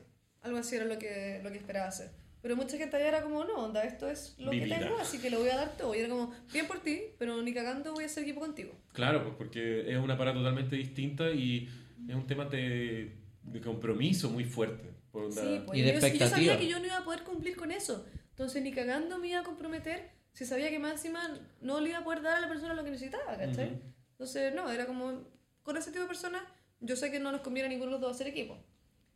[0.42, 2.10] algo así era lo que, lo que esperaba hacer.
[2.42, 4.78] Pero mucha gente allá era como, no, onda, esto es lo Mi que vida.
[4.78, 5.94] tengo, así que lo voy a dar todo.
[5.94, 8.72] Y era como, bien por ti, pero ni cagando voy a hacer equipo contigo.
[8.92, 11.68] Claro, pues porque es una parada totalmente distinta y
[12.08, 14.90] es un tema de, de compromiso muy fuerte.
[15.12, 16.56] Por onda- Sí, pues, Y de yo, yo sabía expectativa.
[16.58, 18.06] que yo no iba a poder cumplir con eso.
[18.30, 21.98] Entonces ni cagando me iba a comprometer si sabía que más encima no le iba
[21.98, 23.66] a poder dar a la persona lo que necesitaba, ¿cachai?
[23.72, 23.80] Ujú.
[24.12, 25.24] Entonces, no, era como,
[25.62, 26.42] con ese tipo de personas,
[26.78, 28.56] yo sé que no nos conviene a ninguno de los dos hacer equipo.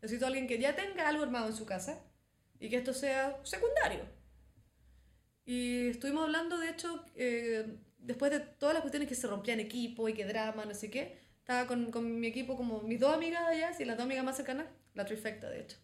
[0.03, 2.03] Necesito a alguien que ya tenga algo armado en su casa
[2.65, 4.01] y que esto sea secundario.
[5.45, 10.09] Y estuvimos hablando, de hecho, eh, después de todas las cuestiones que se rompían equipo
[10.09, 13.43] y que drama, no sé qué, estaba con, con mi equipo como mis dos amigas
[13.47, 15.77] allá, sí, las dos amigas más cercanas, la trifecta, de hecho,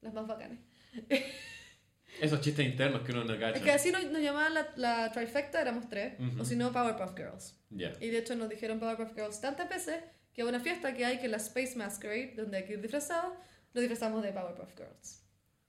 [0.00, 0.58] las más bacanas.
[2.20, 3.58] Esos chistes internos que uno no cacha.
[3.58, 6.40] Es que así nos, nos llamaban la, la trifecta, éramos tres, Ujú.
[6.40, 7.60] o si no, Powerpuff Girls.
[7.68, 7.92] Ya.
[8.00, 10.02] Y de hecho nos dijeron Powerpuff Girls tantas veces
[10.32, 12.80] que a una fiesta que hay, que es la Space Masquerade, donde hay que ir
[12.80, 13.36] disfrazado,
[13.74, 15.25] nos disfrazamos de Powerpuff Girls.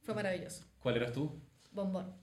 [0.07, 0.63] Fue maravilloso.
[0.79, 1.37] ¿Cuál eras tú?
[1.71, 2.15] Bombón.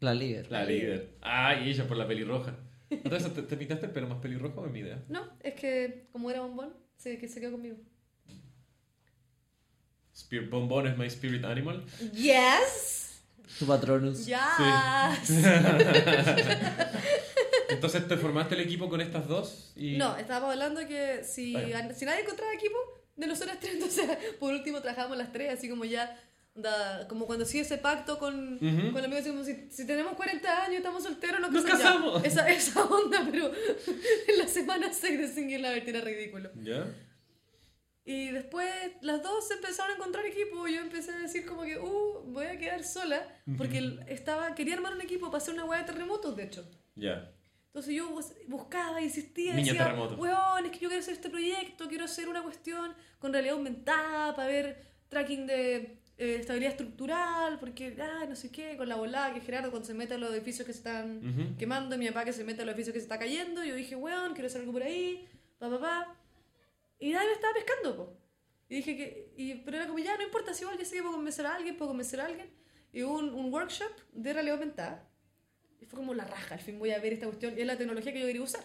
[0.00, 0.50] La líder.
[0.50, 1.16] La líder.
[1.22, 2.56] Ah, y ella por la pelirroja.
[2.90, 5.00] Entonces, ¿te, te pintaste el pelo más pelirrojo o es mi idea?
[5.08, 7.76] No, es que como era bombón, se, que se quedó conmigo.
[10.12, 11.84] Spirit, bombón es my spirit animal.
[12.14, 13.22] Yes.
[13.60, 14.26] Tu patronus.
[14.26, 14.36] Yes.
[17.68, 19.72] Entonces, ¿te formaste el equipo con estas dos?
[19.76, 19.98] Y...
[19.98, 21.94] No, estábamos hablando que si, Bueno.
[21.94, 22.76] si nadie encontraba equipo,
[23.14, 26.20] de nosotras tres, entonces por último trabajamos las tres, así como ya,
[26.64, 28.92] onda, como cuando sí ese pacto con, Ujú.
[28.92, 32.28] con amigos, como si, si tenemos 40 años, estamos solteros, nos, Nos casamos, ya.
[32.28, 33.50] Esa, esa onda, pero
[34.28, 36.50] en la semana 6 de Singularity era ridículo.
[36.62, 36.86] ¿Ya?
[38.06, 38.68] Y después
[39.00, 42.58] las dos empezaron a encontrar equipo yo empecé a decir como que, uh, voy a
[42.58, 46.36] quedar sola, porque el- estaba, quería armar un equipo para hacer una hueá de terremotos,
[46.36, 46.68] de hecho.
[46.94, 47.30] Ya.
[47.68, 50.14] Entonces yo bus- buscaba, insistía, Niña decía, terremoto.
[50.16, 54.36] weón, es que yo quiero hacer este proyecto, quiero hacer una cuestión con realidad aumentada
[54.36, 59.34] para ver tracking de eh, estabilidad estructural, porque, ah, no sé qué, con la volada
[59.34, 61.56] que Gerardo cuando se mete a los edificios que se están Ujú.
[61.56, 63.74] quemando, y mi papá que se mete a los edificios que se está cayendo, yo
[63.74, 66.16] dije, weón, quiero hacer algo por ahí, pa, pa, pa.
[67.00, 68.16] Y nadie me estaba pescando, po.
[68.68, 71.02] Y dije que, y, pero era como, ya, no importa, si igual yo sé que
[71.02, 72.48] puedo convencer a alguien, puedo convencer a alguien.
[72.92, 75.08] Y hubo un, un workshop de realidad aumentada.
[75.80, 77.76] Y fue como la raja, al fin voy a ver esta cuestión, y es la
[77.76, 78.64] tecnología que yo quería usar.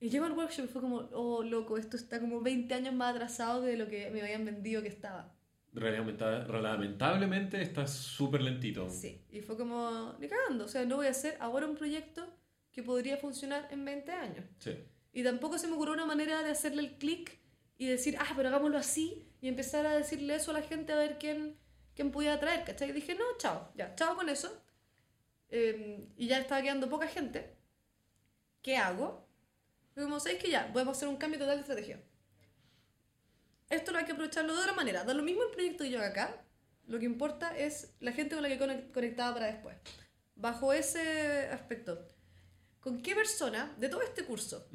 [0.00, 3.14] Y llego al workshop y fue como, oh, loco, esto está como 20 años más
[3.14, 5.32] atrasado de lo que me habían vendido que estaba.
[5.72, 8.88] Lamentablemente está súper lentito.
[8.90, 12.26] Sí, y fue como, ni cagando, o sea, no voy a hacer ahora un proyecto
[12.72, 14.44] que podría funcionar en 20 años.
[14.58, 14.76] Sí.
[15.12, 17.38] Y tampoco se me ocurrió una manera de hacerle el clic
[17.78, 20.96] y decir, ah, pero hagámoslo así, y empezar a decirle eso a la gente a
[20.96, 21.56] ver quién,
[21.94, 22.90] quién podía traer, ¿cachai?
[22.90, 24.62] Y dije, no, chao, ya, chao con eso.
[25.48, 27.56] Eh, y ya estaba quedando poca gente.
[28.62, 29.26] ¿Qué hago?
[29.94, 30.72] Fue como, ¿sabéis que ya?
[30.72, 32.02] Podemos hacer un cambio total de estrategia.
[33.70, 35.04] Esto lo hay que aprovecharlo de otra manera.
[35.04, 36.44] Da lo mismo el proyecto que yo haga acá.
[36.86, 39.76] Lo que importa es la gente con la que conec- conectaba para después.
[40.34, 42.06] Bajo ese aspecto,
[42.80, 44.66] ¿con qué persona de todo este curso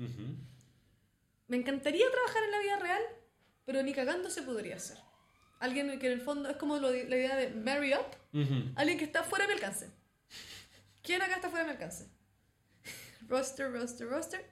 [1.48, 3.02] me encantaría trabajar en la vida real,
[3.66, 4.98] pero ni cagando se podría hacer.
[5.60, 8.06] Alguien que en el fondo es como lo de- la idea de marry up,
[8.76, 9.90] alguien que está fuera de mi alcance.
[11.04, 12.10] ¿Quién acá está fuera de mi alcance?
[13.28, 14.46] roster, roster, roster.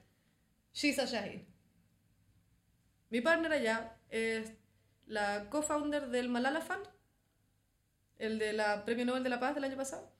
[0.72, 1.42] Shisa Shahid.
[3.10, 4.52] Mi partner allá es
[5.06, 6.86] la co-founder del Malala Fund,
[8.16, 10.12] el de la Premio Nobel de la Paz del año pasado.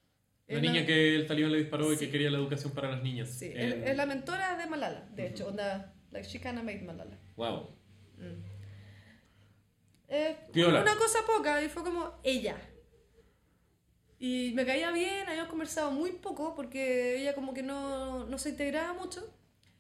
[0.47, 2.07] La Es niña que el talibán le disparó y Sí.
[2.07, 3.31] que quería la educación para las niñas.
[3.31, 6.83] Sí, En- es, es la mentora de Malala, de hecho, onda, like she kinda made
[6.83, 7.18] Malala.
[7.37, 7.75] Wow.
[10.09, 10.83] Eh, Piola.
[10.83, 12.57] una cosa poca y fue como ella.
[14.18, 18.51] Y me caía bien, habíamos conversado muy poco porque ella como que no, no se
[18.51, 19.35] integraba mucho.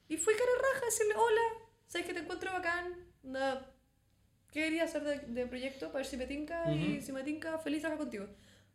[0.08, 2.94] Y fui cara raja a decirle, hola, sabes que te encuentro bacán,
[4.52, 5.86] ¿qué quería hacer de, de proyecto?
[5.86, 7.06] Para ver si me tinca y Ujú.
[7.06, 8.26] si me tinca, feliz trabajar contigo.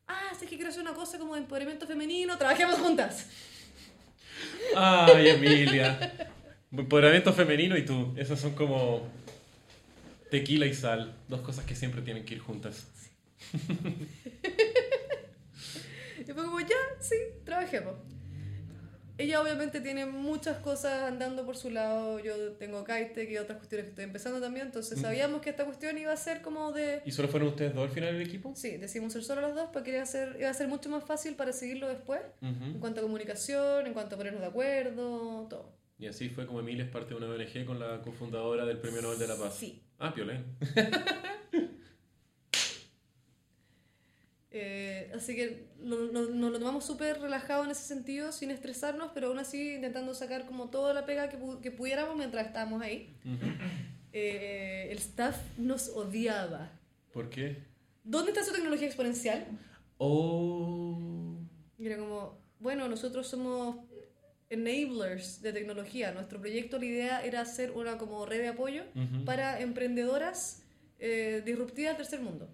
[0.08, 3.28] Ah, sé que quiero hacer una cosa como de empoderamiento femenino, trabajemos juntas.
[4.76, 6.30] Ay, Emilia.
[6.72, 8.14] Empoderamiento femenino y tú.
[8.18, 9.08] Esas son como
[10.32, 11.16] tequila y sal.
[11.28, 12.88] Dos cosas que siempre tienen que ir juntas.
[16.20, 17.96] Y fue como, ya, sí, trabajemos.
[19.20, 22.20] Ella obviamente tiene muchas cosas andando por su lado.
[22.20, 24.68] Yo tengo Kaite y otras cuestiones que estoy empezando también.
[24.68, 27.02] Entonces sabíamos que esta cuestión iba a ser como de.
[27.06, 28.54] ¿Y solo fueron ustedes dos al final del equipo?
[28.56, 31.04] Sí, decidimos ser solo los dos porque iba a ser, iba a ser mucho más
[31.04, 32.22] fácil para seguirlo después.
[32.42, 32.80] En Ujú.
[32.80, 35.78] cuanto a comunicación, en cuanto a ponernos de acuerdo, todo.
[35.98, 39.02] Y así fue como Emilia es parte de una ONG con la cofundadora del Premio
[39.02, 39.54] Nobel de la Paz.
[39.58, 39.84] Sí.
[40.00, 40.46] Ah, Piolén.
[44.52, 49.38] Eh, así que nos lo tomamos súper relajado en ese sentido, sin estresarnos, pero aún
[49.40, 53.16] así intentando sacar como toda la pega que, pu- que pudiéramos mientras estábamos ahí.
[53.24, 53.46] Ujú.
[54.12, 56.72] Eh, el staff nos odiaba.
[57.14, 57.58] ¿Por qué?
[58.04, 59.46] ¿Dónde está su tecnología exponencial?
[60.00, 61.38] Oh.
[61.78, 63.78] Y era como, bueno, nosotros somos
[64.50, 66.12] enablers de tecnología.
[66.12, 69.26] Nuestro proyecto, la idea era hacer una como red de apoyo Ujú.
[69.26, 70.64] para emprendedoras
[70.98, 72.50] eh, disruptivas del tercer mundo.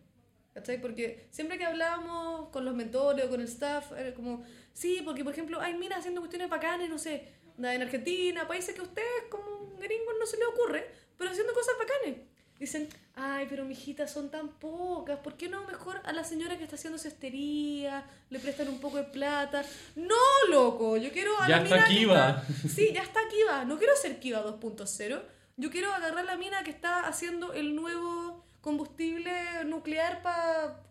[0.55, 0.79] ¿Cachai?
[0.79, 4.41] Porque siempre que hablábamos con los mentores o con el staff, era como,
[4.71, 8.79] sí, porque por ejemplo hay minas haciendo cuestiones bacanas, no sé, en Argentina, países que
[8.79, 12.21] a ustedes como gringos no se les ocurre, pero haciendo cosas bacanes.
[12.57, 16.63] Dicen, ay, pero mijitas son tan pocas, ¿por qué no mejor a la señora que
[16.63, 19.61] está haciendo cestería le prestan un poco de plata?
[19.97, 20.15] No,
[20.49, 22.43] loco, yo quiero a Ya la está mina Kiva.
[22.47, 23.65] está- Sí, ya está Kiva.
[23.65, 25.21] No quiero ser Kiva 2.0.
[25.57, 29.31] Yo quiero agarrar la mina que está haciendo el nuevo combustible
[29.65, 30.81] nuclear para...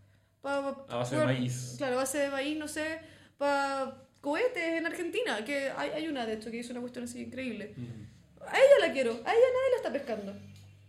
[0.41, 0.59] Pa,
[0.89, 1.75] A base de maíz.
[1.77, 3.01] Claro, a base de maíz, no sé,
[3.37, 5.45] para cohetes en Argentina.
[5.45, 7.75] Que hay, hay una, de hecho, que hizo una cuestión así increíble.
[8.41, 10.37] A ella la quiero, a ella nadie la está pescando.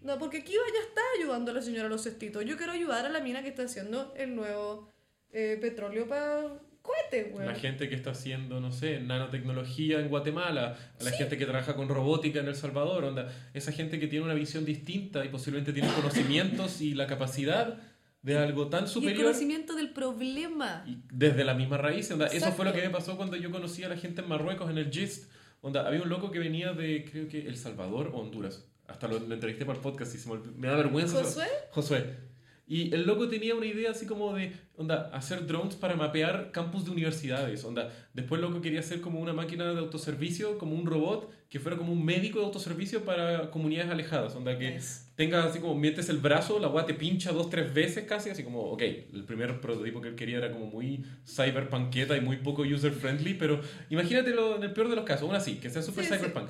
[0.02, 2.46] No, porque Kiva ya está ayudando a la señora a los cestitos.
[2.46, 4.88] Yo quiero ayudar a la mina que está haciendo el nuevo
[5.32, 7.36] eh, petróleo para cohetes.
[7.38, 11.76] La gente que está haciendo, no sé, nanotecnología en Guatemala, a la gente que trabaja
[11.76, 15.74] con robótica en El Salvador, onda, esa gente que tiene una visión distinta y posiblemente
[15.74, 17.78] tiene conocimientos y la capacidad
[18.22, 20.84] de algo tan Y el superior conocimiento del problema.
[20.88, 22.10] y desde la misma raíz.
[22.12, 24.70] onda, eso fue lo que me pasó cuando yo conocí a la gente en Marruecos,
[24.70, 25.32] en el GIST.
[25.62, 28.66] Onda, había un loco que venía de, creo que, El Salvador o Honduras.
[28.88, 31.24] Hasta lo, lo entrevisté para el podcast y se me, me da vergüenza.
[31.24, 31.48] ¿Josué?
[31.72, 32.35] Josué.
[32.68, 36.84] Y el loco tenía una idea así como de, onda, hacer drones para mapear campus
[36.86, 37.94] de universidades, onda.
[38.16, 41.78] Después el loco quería hacer como una máquina de autoservicio, como un robot, que fuera
[41.78, 45.12] como un médico de autoservicio para comunidades alejadas, onda, que Nice.
[45.16, 48.44] tenga así como, metes el brazo, la weá te pincha dos, tres veces casi, así
[48.44, 52.64] como, ok, el primer prototipo que él quería era como muy cyberpunketa y muy poco
[52.64, 56.10] user-friendly, pero imagínatelo en el peor de los casos, aún así, que sea super Sí,
[56.12, 56.18] sí.
[56.18, 56.50] cyberpunk.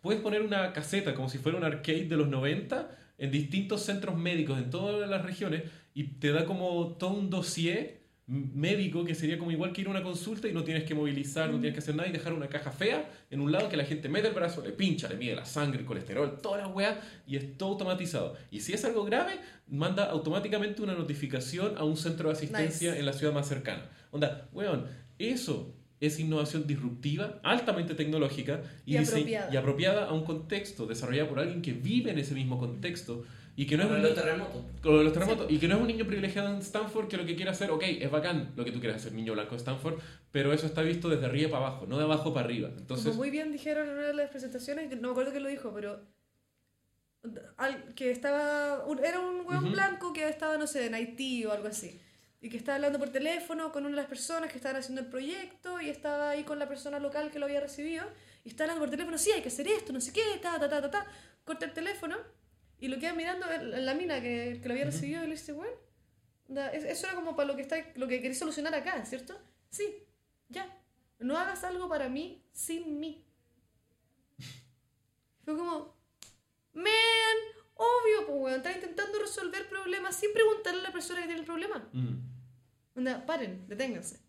[0.00, 4.16] Puedes poner una caseta como si fuera un arcade de los 90 en distintos centros
[4.16, 9.38] médicos en todas las regiones y te da como todo un dossier médico que sería
[9.38, 11.78] como igual que ir a una consulta y no tienes que movilizar, no tienes que
[11.78, 14.34] hacer nada y dejar una caja fea en un lado que la gente mete el
[14.34, 17.70] brazo, le pincha, le mide la sangre, el colesterol, toda la weá y es todo
[17.70, 18.36] automatizado.
[18.50, 22.98] Y si es algo grave, manda automáticamente una notificación a un centro de asistencia Nice.
[22.98, 23.88] en la ciudad más cercana.
[24.10, 24.86] Onda, weón,
[25.18, 29.52] eso es innovación disruptiva, altamente tecnológica Y dise- apropiada.
[29.54, 33.24] y apropiada a un contexto, desarrollada por alguien que vive en ese mismo contexto
[33.58, 34.62] y que no es un los terremotos.
[34.84, 35.50] los terremotos.
[35.50, 37.82] Y que no es un niño privilegiado en Stanford que lo que quiere hacer, ok,
[37.84, 39.94] es bacán lo que tú quieres hacer, niño blanco de Stanford,
[40.30, 42.68] pero eso está visto desde arriba para abajo, no de abajo para arriba.
[42.76, 45.48] Entonces, Como muy bien dijeron en una de las presentaciones, no me acuerdo quién lo
[45.48, 46.00] dijo, pero
[47.56, 49.72] al- que estaba un- era un hueón Ujú.
[49.72, 52.00] blanco que estaba, no sé, en Haití o algo así.
[52.40, 55.08] Y que estaba hablando por teléfono con una de las personas que estaban haciendo el
[55.08, 58.04] proyecto y estaba ahí con la persona local que lo había recibido.
[58.44, 60.68] Y estaba hablando por teléfono, sí, hay que hacer esto, no sé qué, ta, ta,
[60.68, 61.06] ta, ta, ta.
[61.44, 62.16] Corta el teléfono
[62.78, 65.52] y lo queda mirando en la mina que, que lo había recibido y le dice,
[65.52, 65.72] bueno,
[66.48, 69.38] da- eso era como para lo que, está, lo que queréis solucionar acá, ¿cierto?
[69.70, 69.84] Sí,
[70.48, 70.66] ya.
[71.18, 73.24] No hagas algo para mí sin mí.
[75.44, 75.94] Fue como,
[76.74, 77.36] man,
[77.76, 81.46] obvio, pues, weón, estás intentando resolver problemas sin preguntarle a la persona que tiene el
[81.46, 81.88] problema.
[81.92, 84.20] mm, Onda, paren, deténganse.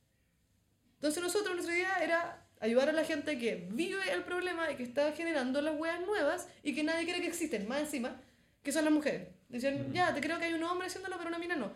[0.95, 4.83] Entonces nosotros nuestra idea era ayudar a la gente que vive el problema y que
[4.83, 8.19] está generando las weas nuevas y que nadie cree que existen, más encima,
[8.63, 9.27] que son las mujeres.
[9.47, 9.93] Dicen, Ujú.
[9.93, 11.71] ya, te creo que hay un hombre haciéndolo, pero una mina no.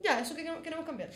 [0.00, 1.10] Ya, eso que queremos- cambiar.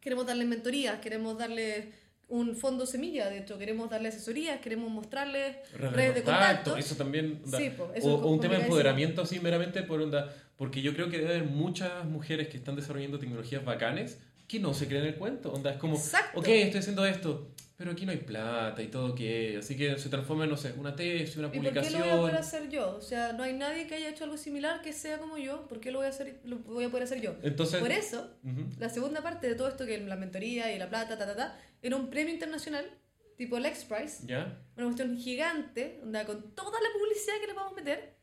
[0.00, 1.86] Queremos darles mentorías, queremos darles
[2.28, 6.76] un fondo semilla, de hecho, queremos darle asesorías, queremos mostrarles red redes de contacto.
[6.76, 7.40] eso también.
[7.44, 10.92] onda, Sí, po, eso o, un tema de empoderamiento así meramente por onda, porque yo
[10.92, 15.06] creo que debe haber muchas mujeres que están desarrollando tecnologías bacanes que no se creen
[15.06, 15.52] el cuento.
[15.52, 16.40] Onda, es como, Exacto.
[16.40, 20.08] ok, estoy haciendo esto, pero aquí no hay plata y todo que, así que se
[20.08, 22.00] transforma en, no sé, una tesis, una ¿Y por qué publicación.
[22.00, 22.96] lo voy a poder hacer yo?
[22.96, 25.68] O sea, no hay nadie que haya hecho algo similar que sea como yo.
[25.68, 27.34] ¿Por qué lo voy a, hacer, lo voy a poder hacer yo?
[27.42, 30.88] Entonces, Por eso, ujú, la segunda parte de todo esto, que la mentoría y la
[30.88, 32.90] plata, ta, ta, ta, era un premio internacional,
[33.36, 34.58] tipo el X-Prize, ¿ya?
[34.76, 38.16] una cuestión gigante, onda, con toda la publicidad que le podemos meter,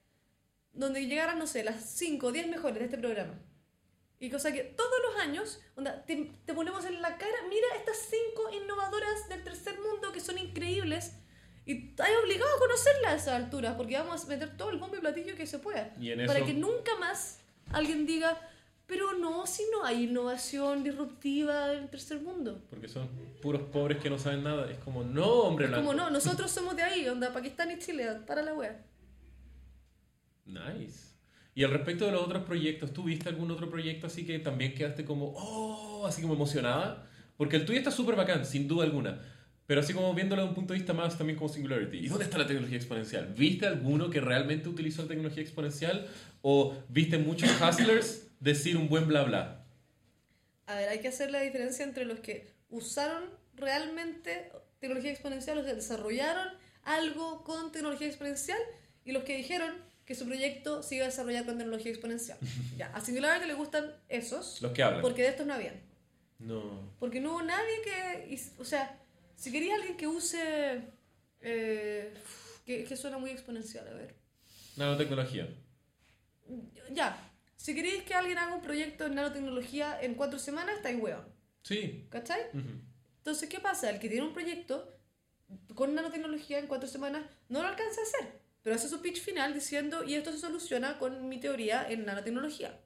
[0.73, 3.39] donde llegaran, no sé, las 5 o 10 mejores de este programa.
[4.23, 7.97] Y cosa que todos los años, onda, te, te ponemos en la cara, mira estas
[8.09, 11.17] 5 innovadoras del tercer mundo que son increíbles,
[11.65, 14.95] Y estás obligado a conocerla a esas alturas, porque vamos a meter todo el bombo
[14.95, 15.93] y platillo que se pueda.
[15.99, 17.41] Y en Para eso- que nunca más
[17.73, 18.39] alguien diga,
[18.85, 22.61] pero no, si no hay innovación disruptiva en el tercer mundo.
[22.69, 23.09] Porque son
[23.41, 24.71] puros pobres que no saben nada.
[24.71, 25.85] Es como, no, hombre blanco.
[25.85, 28.85] Como no, nosotros somos de ahí, onda Pakistán y Chile, para la wea.
[30.45, 31.12] Nice.
[31.55, 34.73] Y al respecto de los otros proyectos, ¿tú viste algún otro proyecto así que también
[34.73, 37.07] quedaste como, oh, así como emocionada?
[37.37, 39.21] Porque el tuyo está súper bacán, sin duda alguna.
[39.65, 41.97] Pero así como viéndolo de un punto de vista más también como Singularity.
[41.97, 43.33] ¿Y dónde está la tecnología exponencial?
[43.37, 46.07] ¿Viste alguno que realmente utilizó la tecnología exponencial?
[46.41, 49.65] ¿O viste muchos hustlers decir un buen bla bla?
[50.65, 53.23] A ver, hay que hacer la diferencia entre los que usaron
[53.55, 56.47] realmente tecnología exponencial, los que desarrollaron
[56.83, 58.59] algo con tecnología exponencial
[59.05, 59.73] y los que dijeron
[60.05, 62.37] que su proyecto se iba a desarrollar con tecnología exponencial.
[62.77, 65.01] ya, a Singularity le gustan esos, Los que hablan.
[65.01, 65.81] porque de estos no habían.
[66.39, 66.93] No.
[66.99, 68.37] Porque no hubo nadie que.
[68.57, 68.99] O sea,
[69.35, 70.81] si quería alguien que use.
[71.41, 72.13] eh,
[72.65, 74.15] que, que suena muy exponencial, a ver.
[74.77, 75.47] Nanotecnología.
[76.91, 77.17] Ya,
[77.55, 81.25] si queréis que alguien haga un proyecto en nanotecnología en cuatro semanas, está en hueón.
[81.63, 82.07] Sí.
[82.09, 82.41] ¿Cachai?
[82.53, 82.69] Ujú.
[83.17, 83.89] Entonces, ¿qué pasa?
[83.89, 84.93] El que tiene un proyecto
[85.75, 89.53] con nanotecnología en cuatro semanas no lo alcanza a hacer, pero hace su pitch final
[89.53, 92.79] diciendo, y esto se soluciona con mi teoría en nanotecnología.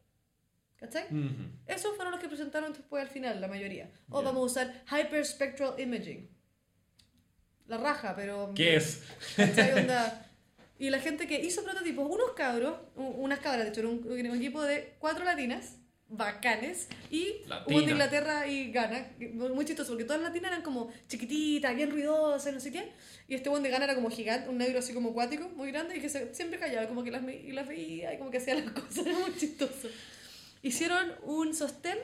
[0.78, 1.06] ¿Cachai?
[1.06, 1.44] Ujú.
[1.66, 3.90] Esos fueron los que presentaron después al final, la mayoría.
[4.10, 4.26] O Ya.
[4.28, 6.30] vamos a usar hyperspectral imaging.
[7.68, 8.52] La raja, pero...
[8.56, 9.04] ¿Qué es?
[9.36, 9.74] ¿Cachai?
[9.84, 10.24] Onda-
[10.80, 14.36] Y la gente que hizo prototipos, unos cabros, unas cabras, de hecho, era un, un
[14.36, 15.78] equipo de cuatro latinas,
[16.10, 19.12] bacanes, y hubo de Inglaterra y Ghana,
[19.54, 22.91] muy chistoso, porque todas las latinas eran como chiquititas, bien ruidosas, no sé qué,
[23.28, 25.98] y este buen de Ghana era como gigante, un negro así como acuático, muy grande,
[25.98, 28.56] y que se- siempre callaba, como que las, y las veía, y como que hacía
[28.56, 29.89] las cosas, era muy chistoso.
[30.62, 31.98] Hicieron un sostén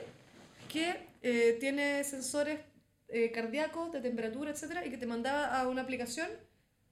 [0.72, 2.60] que eh, tiene sensores
[3.08, 6.28] eh, cardíacos, de temperatura, etcétera, y que te mandaba a una aplicación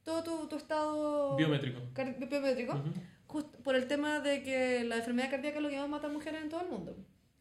[0.04, 1.80] todo tu, tu estado Biométrico.
[2.28, 2.92] biométrico, Ujú.
[3.26, 6.10] just- por el tema de que la enfermedad cardíaca es lo que más mata a
[6.10, 6.96] mujeres en todo el mundo.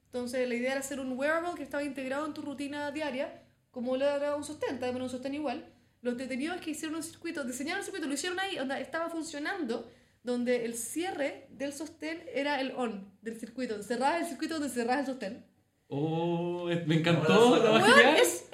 [0.05, 3.95] Entonces, la idea era hacer un wearable que estaba integrado en tu rutina diaria, como
[3.97, 5.65] lo era un sostén, también un sostén igual.
[6.01, 9.09] Lo entretenido es que hicieron un circuito, diseñaron un circuito, lo hicieron ahí, onda, estaba
[9.09, 9.89] funcionando,
[10.23, 13.81] donde el cierre del sostén era el on del circuito.
[13.81, 15.45] Cerrabas el circuito donde cerrabas el sostén.
[15.87, 17.31] Oh, me encantó.
[17.33, 18.15] Ahora ¿Estaba Weón, genial?
[18.17, 18.49] es- es-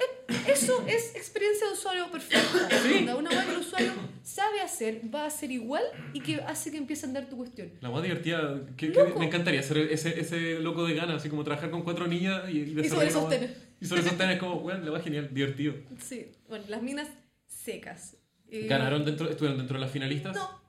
[0.52, 2.68] eso es experiencia de usuario perfecta.
[2.98, 5.82] Onda, Una weá que el usuario sabe hacer, va a hacer igual
[6.12, 7.72] y que hace que empiece a andar tu cuestión.
[7.80, 11.70] La más divertida, que, me encantaría ser ese, ese loco de gana, así como trabajar
[11.70, 13.56] con cuatro niñas y, Y sobre desarrollar una- sostener.
[13.80, 15.74] Y sobre sostener es como, bueno, le va genial, divertido.
[16.00, 17.08] Sí, bueno, las minas
[17.46, 18.16] secas.
[18.50, 20.34] Eh, ¿Ganaron dentro, estuvieron dentro de las finalistas?
[20.34, 20.60] No.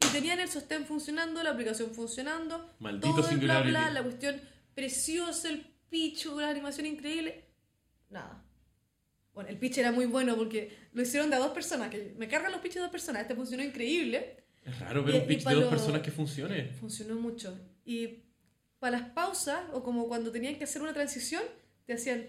[0.00, 4.40] Y tenían el sostén funcionando, la aplicación funcionando, Maldito todo el bla bla, la cuestión
[4.74, 7.44] preciosa, el pitch, una animación increíble.
[8.10, 8.43] Nada.
[9.34, 12.28] Bueno, el pitch era muy bueno porque lo hicieron de a dos personas, que me
[12.28, 14.36] cargan los pitches de dos personas, este funcionó increíble.
[14.64, 16.70] Es raro ver Y- un pitch de dos lo- personas que funcione.
[16.80, 17.58] Funcionó mucho.
[17.84, 18.22] Y
[18.78, 21.42] para las pausas, o como cuando tenían que hacer una transición,
[21.86, 22.26] te hacían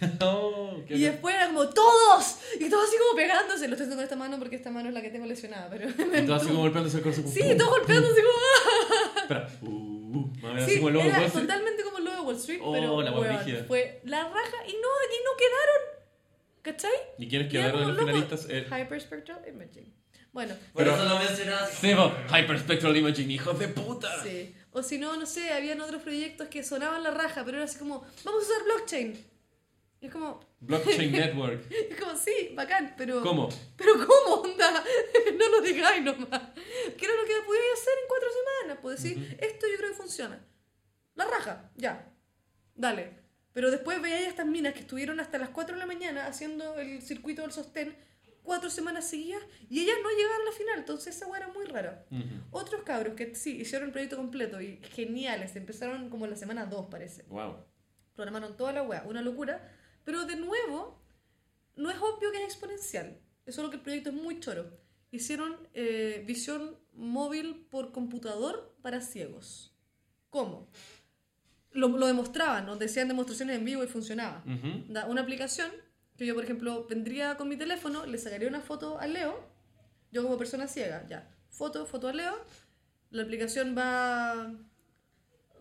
[0.20, 2.38] Oh, Y después era como ¡Todos!
[2.60, 3.68] Y todos así como pegándose.
[3.68, 5.70] Lo estoy haciendo con esta mano porque esta mano es la que tengo lesionada.
[5.70, 7.28] Pero Y todo así como golpeándose el corazón.
[7.28, 9.20] Sí, todos golpeándose como.
[9.22, 9.48] Espera.
[9.62, 9.68] Uh,
[10.18, 11.82] uh, Sí, así como el era totalmente
[12.30, 12.60] el de Wall Street.
[12.62, 15.96] Oh, pero la weón, fue la raja y no, y no quedaron.
[16.62, 16.90] ¿Cachai?
[17.18, 18.04] ¿Y quiénes quedaron los locos.
[18.04, 18.46] finalistas?
[18.50, 19.94] Eh, Hyperspectral Imaging.
[20.32, 21.70] Bueno, Por Pero- eso lo mencionas.
[21.70, 24.22] Sebo, Hyperspectral Imaging, hijos de puta.
[24.22, 24.54] sí.
[24.72, 27.78] O si no, no sé, habían otros proyectos que sonaban la raja, pero era así
[27.78, 29.24] como, vamos a usar blockchain.
[30.02, 31.64] Y es como, Blockchain Network.
[31.70, 33.22] es como, sí, bacán, pero.
[33.22, 33.48] ¿Cómo?
[33.76, 34.84] Pero ¿cómo onda?
[35.38, 36.42] no lo digáis nomás.
[36.98, 38.78] Que era lo que podíais hacer en cuatro semanas.
[38.82, 40.44] Pues decir, esto yo creo que funciona.
[41.14, 42.12] La raja, ya.
[42.76, 43.24] Dale.
[43.52, 46.78] Pero después veíais a estas minas que estuvieron hasta las 4 de la mañana haciendo
[46.78, 47.96] el circuito del sostén
[48.42, 50.78] cuatro semanas seguidas y ellas no llegaron a la final.
[50.78, 52.06] Entonces esa weá era muy rara.
[52.50, 55.56] Otros cabros que sí hicieron el proyecto completo y geniales.
[55.56, 57.56] Empezaron como la semana 2, parece Wow.
[58.14, 59.68] programaron toda la weá, una locura.
[60.04, 61.02] Pero de nuevo,
[61.74, 63.18] no es obvio que es exponencial.
[63.44, 64.70] Es solo que el proyecto es muy choro.
[65.10, 69.76] Hicieron eh, visión móvil por computador para ciegos.
[70.30, 70.68] ¿Cómo?
[71.76, 74.42] Lo, lo demostraban, nos decían demostraciones en vivo y funcionaba.
[75.08, 75.70] Una aplicación
[76.16, 79.46] que yo, por ejemplo, vendría con mi teléfono, le sacaría una foto a Leo,
[80.10, 82.34] yo como persona ciega, ya, foto, foto a Leo,
[83.10, 84.54] la aplicación va,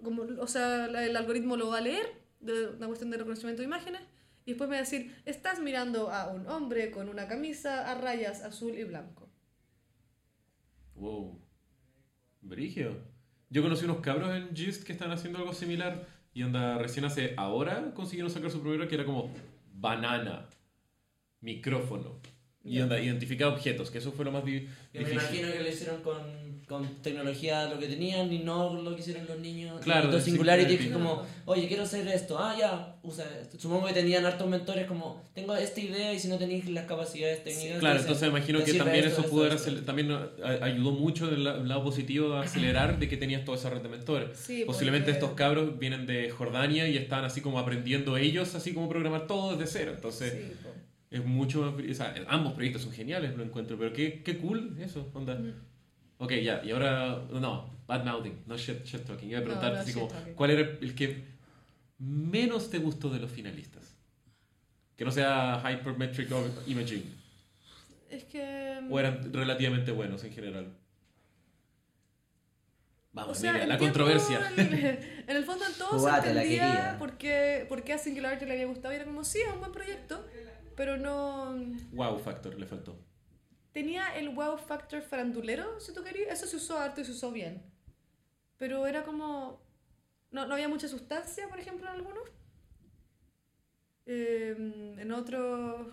[0.01, 2.07] como, o sea, el algoritmo lo va a leer,
[2.39, 4.01] de una cuestión de reconocimiento de imágenes,
[4.45, 7.95] y después me va a decir, estás mirando a un hombre con una camisa a
[7.95, 9.29] rayas azul y blanco.
[10.95, 11.41] Wow.
[12.41, 13.14] Brigio.
[13.49, 17.33] Yo conocí unos cabros en Gist que están haciendo algo similar y onda recién hace
[17.37, 19.31] ahora consiguieron sacar su primero que era como
[19.73, 20.47] banana.
[21.41, 22.19] micrófono.
[22.63, 25.13] Y onda, identificar objetos, que eso fue lo más di- Yo me difícil.
[25.39, 29.27] imagino que lo hicieron con, con tecnología lo que tenían y no lo que hicieron
[29.27, 29.79] los niños.
[29.81, 32.39] Claro, Entonces, del Singularity es como, oye, quiero hacer esto.
[32.39, 33.59] Ah, ya, usa esto.
[33.59, 37.43] Supongo que tenían hartos mentores como, tengo esta idea y si no tenéis las capacidades
[37.43, 37.77] técnicas.
[37.79, 39.47] Claro, entonces me imagino que también esto, eso pudo
[39.83, 40.29] también a-
[40.61, 43.89] ayudó mucho del la- lado positivo a acelerar de que tenías toda esa red de
[43.89, 44.37] mentores.
[44.37, 48.73] Sí, Posiblemente porque- estos cabros vienen de Jordania y están así como aprendiendo ellos, así
[48.73, 49.91] como programar todo desde cero.
[49.95, 50.69] Entonces Sí, po.
[51.11, 51.73] es mucho más...
[51.91, 55.35] O sea, ambos proyectos son geniales, lo encuentro, pero qué, qué cool eso, onda.
[55.35, 55.53] Mm.
[56.17, 57.21] Ok, ya, y ahora...
[57.31, 59.29] No, bad mouthing, no shit, shit talking.
[59.29, 60.33] Iba a preguntarte no así shit como, talking.
[60.33, 61.23] ¿cuál era el que
[61.99, 63.95] menos te gustó de los finalistas?
[64.95, 66.29] Que no sea Hypermetric
[66.67, 67.03] Imaging.
[68.09, 68.79] Es que.
[68.89, 70.67] ¿O eran relativamente buenos en general?
[70.67, 70.85] O
[73.11, 74.51] Vamos, sea, amiga, la controversia.
[74.57, 74.73] En,
[75.27, 78.65] en el fondo en todo se entendía por qué, por qué a Singularity le había
[78.65, 80.25] gustado y era como, sí, es un buen proyecto,
[80.75, 81.55] pero no...
[81.93, 82.99] Wow factor le faltó.
[83.75, 87.29] Tenía el wow factor farandulero, si tú querías, eso se usó harto y se usó
[87.33, 87.61] bien.
[88.55, 89.61] Pero era como...
[90.31, 92.23] No, no había mucha sustancia, por ejemplo, en algunos.
[94.05, 95.87] Eh, en otros...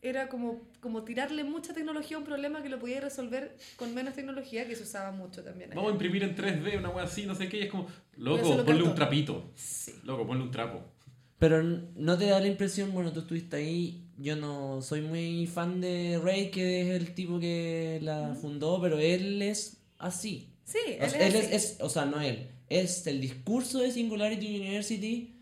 [0.00, 4.14] Era como, como tirarle mucha tecnología a un problema que lo podía resolver con menos
[4.14, 5.70] tecnología, que se usaba mucho también.
[5.70, 8.64] Vamos a imprimir en 3D una wea así, no sé qué, y es como, loco,
[8.64, 9.50] ponle un trapito.
[9.56, 9.92] Sí.
[10.04, 10.84] Loco, ponle un trapo.
[11.40, 15.80] Pero no te da la impresión, bueno, tú estuviste ahí, yo no soy muy fan
[15.80, 20.48] de Ray, que es el tipo que la fundó, pero él es así.
[20.64, 24.46] Sí, O él es es, es- o sea, no él, es el discurso de Singularity
[24.60, 25.34] University,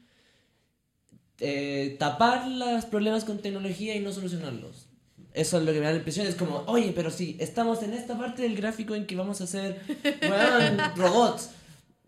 [1.41, 4.87] eh, tapar los problemas con tecnología y no solucionarlos.
[5.35, 7.93] Eso es lo que me da la impresión, es como, oye, pero sí, estamos en
[7.93, 9.81] esta parte del gráfico en que vamos a hacer
[10.97, 11.51] robots.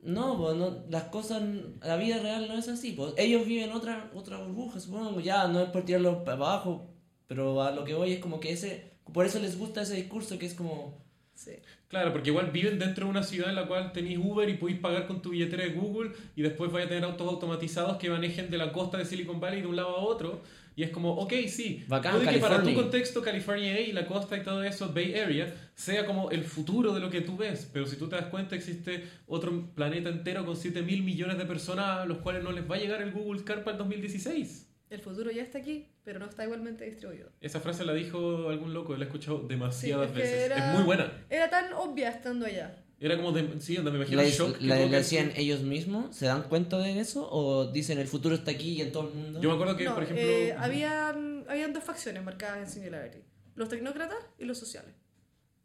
[0.09, 1.43] No, pues no, las cosas,
[1.83, 2.97] la vida real no es así.
[3.19, 5.21] Ellos viven otra, otra burbuja, supongo.
[5.21, 6.87] Ya, no es por tirarlo para abajo,
[7.27, 10.39] pero a lo que voy es como que ese, por eso les gusta ese discurso
[10.39, 10.95] que es como,
[11.35, 11.53] Sí.
[11.89, 14.79] Claro, porque igual viven dentro de una ciudad en la cual tenéis Uber y podéis
[14.79, 18.51] pagar con tu billetera de Google y después vais a tener autos automatizados que manejen
[18.51, 20.43] de la costa de Silicon Valley de un lado a otro.
[20.77, 24.37] Y es como, ok, sí, Bacán, puede que para tu contexto California y la costa
[24.37, 27.69] y todo eso, Bay Area, sea como el futuro de lo que tú ves.
[27.73, 31.47] Pero si tú te das cuenta, existe otro planeta entero con 7 mil millones de
[31.47, 34.68] personas a los cuales no les va a llegar el Google Car para el 2016.
[34.91, 37.31] El futuro ya está aquí, pero no está igualmente distribuido.
[37.41, 40.47] Esa frase la dijo algún loco, la he escuchado demasiadas Sí, es que veces.
[40.47, 41.13] era- Es muy buena.
[41.29, 42.75] Era tan obvia estando allá.
[43.01, 43.61] Era como de.
[43.61, 44.59] Sí, donde me imagino ¿La, el shock.
[44.59, 46.17] que la, que- decían ellos mismos?
[46.17, 47.29] ¿Se dan cuenta de eso?
[47.31, 49.41] ¿O dicen el futuro está aquí y en todo el mundo?
[49.41, 50.27] Yo me acuerdo que, no, por ejemplo.
[50.27, 53.19] eh, habían, habían dos facciones marcadas en Singularity.
[53.55, 54.95] Los tecnócratas y los sociales.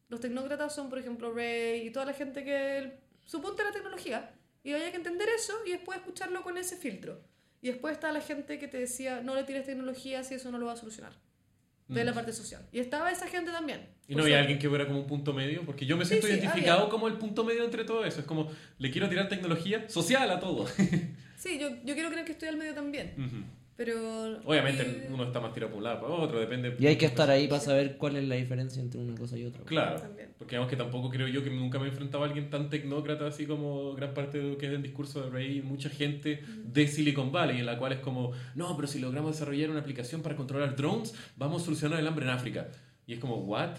[0.10, 2.94] Los tecnócratas son, por ejemplo, Ray y toda la gente que el-
[3.26, 4.32] su punto era la tecnología.
[4.64, 7.20] Y había que entender eso y después escucharlo con ese filtro.
[7.64, 10.60] Y después está la gente que te decía, no le tires tecnología si eso no
[10.60, 11.14] lo va a solucionar.
[11.88, 12.06] De Mm.
[12.06, 12.62] la parte social.
[12.72, 13.88] Y estaba esa gente también.
[14.08, 16.34] Y no había alguien que fuera como un punto medio, porque yo me siento sí,
[16.34, 16.90] identificado había.
[16.92, 18.20] como el punto medio entre todo eso.
[18.20, 20.68] Es como, le quiero tirar tecnología social a todo.
[21.38, 23.14] Sí, yo, yo quiero creer que estoy al medio también.
[23.18, 23.44] Ujú.
[23.76, 24.40] Pero.
[24.46, 26.76] Obviamente y- uno está más tirado por un lado para otro, depende.
[26.80, 29.46] Y hay que estar ahí para saber cuál es la diferencia entre una cosa y
[29.46, 29.64] otra.
[29.64, 30.30] Claro, También.
[30.38, 33.26] porque digamos que tampoco creo yo que nunca me he enfrentado a alguien tan tecnócrata
[33.28, 36.42] así como gran parte de lo que es el discurso de Ray y mucha gente
[36.66, 40.22] de Silicon Valley, en la cual es como, no, pero si logramos desarrollar una aplicación
[40.22, 42.68] para controlar drones, vamos a solucionar el hambre en África.
[43.06, 43.72] Y es como, ¿what?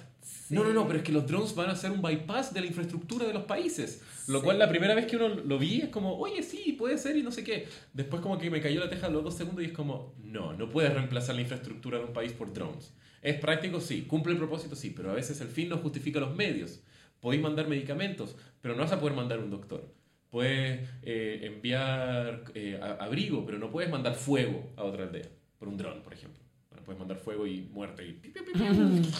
[0.50, 2.66] No, no, no, pero es que los drones van a ser un bypass de la
[2.66, 4.02] infraestructura de los países.
[4.28, 4.44] Lo Sí.
[4.44, 7.22] cual la primera vez que uno lo vi es como, oye, sí, puede ser y
[7.22, 7.66] no sé qué.
[7.92, 10.68] Después como que me cayó la teja los dos segundos y es como, no, no
[10.68, 12.92] puedes reemplazar la infraestructura de un país por drones.
[13.22, 13.80] ¿Es práctico?
[13.80, 14.02] Sí.
[14.02, 14.76] ¿Cumple el propósito?
[14.76, 14.90] Sí.
[14.94, 16.80] Pero a veces el fin no justifica los medios.
[17.20, 19.90] Podéis mandar medicamentos, pero no vas a poder mandar un doctor.
[20.28, 25.28] Puedes eh, enviar eh, abrigo, pero no puedes mandar fuego a otra aldea.
[25.58, 26.43] Por un dron, por ejemplo.
[26.84, 28.12] Puedes mandar fuego y muerte y...
[28.12, 28.60] pi, pi, pi, pi.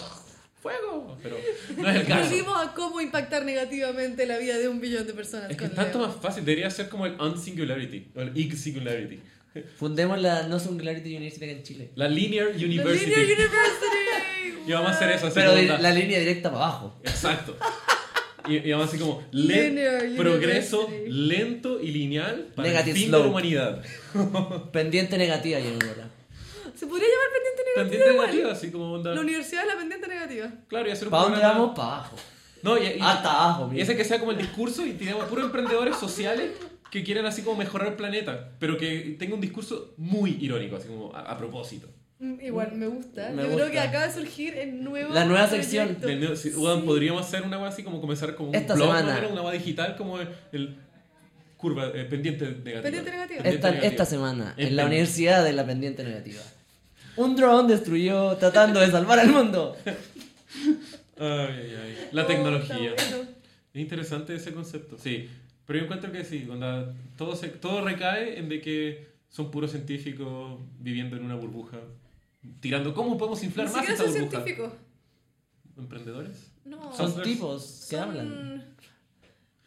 [0.63, 1.19] ¡Fuego!
[1.23, 1.37] Pero
[1.77, 2.31] no es el caso.
[2.31, 5.51] Volvimos a cómo impactar negativamente la vida de un billón de personas.
[5.51, 6.09] Es que es con tanto Leo.
[6.09, 9.21] más fácil, debería ser como el unsingularity, o el ig-singularity.
[9.77, 11.91] Fundemos la No Singularity University en Chile.
[11.97, 13.07] La linear university.
[13.07, 13.51] Linear University.
[14.67, 16.99] Y vamos a hacer eso así Pero onda- la línea directa para abajo.
[17.05, 17.55] Exacto.
[18.49, 21.13] Y, y vamos así como Linear progreso University.
[21.13, 23.19] lento y lineal para Negative el fin slope.
[23.19, 23.83] de la humanidad.
[24.73, 26.09] Pendiente negativa, yo me ahora.
[26.75, 27.83] Se podría llamar pendiente negativa.
[27.83, 28.27] Pendiente igual.
[28.29, 29.15] negativa, así como onda.
[29.15, 30.53] La universidad es la pendiente negativa.
[30.69, 31.77] Claro, y hacer un ¿Para dónde programa- vamos?
[31.77, 32.17] Para abajo.
[32.63, 33.83] No, y, y- Hasta abajo, y mira.
[33.85, 36.51] ese que sea como el discurso y tenemos puros emprendedores sociales
[36.91, 40.89] que quieren así como mejorar el planeta, pero que tenga un discurso muy irónico, así
[40.89, 41.89] como a, a propósito.
[42.21, 43.31] Mm, Igual me gusta.
[43.31, 43.55] Me Yo gusta.
[43.57, 45.13] creo que acaba de surgir el nuevo.
[45.13, 45.97] La nueva sección.
[45.97, 46.07] proyecto.
[46.07, 48.87] Del neo- si- weón, Podríamos hacer una wea así como comenzar como un Esta blog,
[48.97, 49.21] semana.
[49.21, 49.29] ¿no?
[49.31, 50.77] una wea digital como el, el
[51.57, 52.83] curva eh, pendiente negativa.
[52.83, 53.41] Pendiente negativa.
[53.45, 53.91] Esta, negativa.
[53.91, 56.43] esta semana, en la Esta- Universidad de la Pendiente Negativa.
[57.17, 59.77] Un dron destruyó tratando de salvar al mundo.
[61.17, 62.09] Ay, ay, ay.
[62.13, 62.95] La Oh, tecnología.
[62.97, 63.29] bueno.
[63.73, 65.29] Es interesante ese concepto, sí.
[65.67, 69.71] Pero yo encuentro que sí, onda, todo, se, todo recae en de que son puros
[69.71, 71.79] científicos viviendo en una burbuja,
[72.61, 74.31] tirando, ¿cómo podemos inflar más esta son burbuja?
[74.31, 74.73] científicos.
[75.77, 76.53] ¿Emprendedores?
[76.65, 76.95] No.
[76.95, 78.65] Son tipos que son hablan.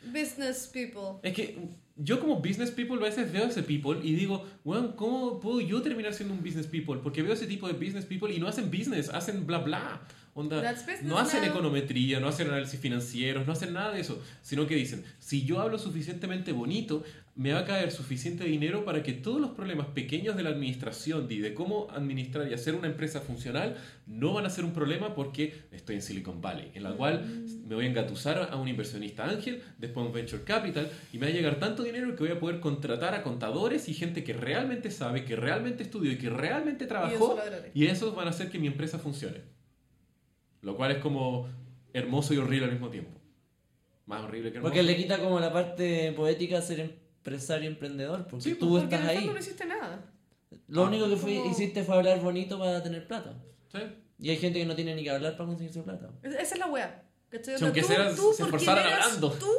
[0.05, 1.19] Business people.
[1.23, 1.57] Es que
[1.97, 5.61] yo como business people a veces veo a ese people y digo, bueno, ¿cómo puedo
[5.61, 6.99] yo terminar siendo un business people?
[7.01, 10.01] Porque veo ese tipo de business people y no hacen business, hacen bla bla.
[10.33, 10.61] Onda,
[11.01, 11.49] no hacen now.
[11.49, 15.59] econometría, no hacen análisis financieros, no hacen nada de eso, sino que dicen, si yo
[15.59, 17.03] hablo suficientemente bonito,
[17.37, 21.27] me va a caer suficiente dinero para que todos los problemas pequeños de la administración
[21.29, 23.77] y de cómo administrar y hacer una empresa funcional
[24.07, 27.23] no van a ser un problema porque estoy en Silicon Valley, en la cual
[27.67, 31.27] me voy a engatusar a un inversionista ángel, después a un venture capital y me
[31.27, 34.33] va a llegar tanto dinero que voy a poder contratar a contadores y gente que
[34.33, 37.69] realmente sabe, que realmente estudió y que realmente trabajó lograré.
[37.75, 39.41] y esos van a hacer que mi empresa funcione.
[40.63, 41.47] Lo cual es como
[41.93, 43.11] hermoso y horrible al mismo tiempo.
[44.07, 44.73] Más horrible que hermoso.
[44.73, 48.25] Porque le quita como la parte poética ser empresario emprendedor.
[48.27, 49.25] Porque Sí, tú Porque estás en el ahí.
[49.27, 49.99] no hiciste nada.
[50.67, 50.87] Lo Ah.
[50.87, 53.33] único que fue- Como- hiciste fue hablar bonito para tener plata.
[53.71, 53.79] Sí.
[54.19, 56.09] Y hay gente que no tiene ni que hablar para conseguirse plata.
[56.23, 57.03] Es- Esa es la wea.
[57.29, 57.57] ¿cachai?
[57.57, 59.31] Si aunque tú, seas- tú se esforzaran hablando.
[59.33, 59.51] Tú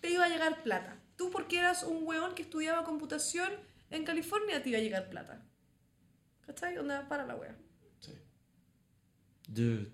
[0.00, 0.96] te iba a llegar plata.
[1.16, 3.50] Tú porque eras un weón que estudiaba computación
[3.90, 5.42] en California te iba a llegar plata.
[6.46, 6.78] ¿Cachai?
[6.78, 7.56] Onda, para la wea.
[7.98, 8.12] sí.
[9.48, 9.90] Dude.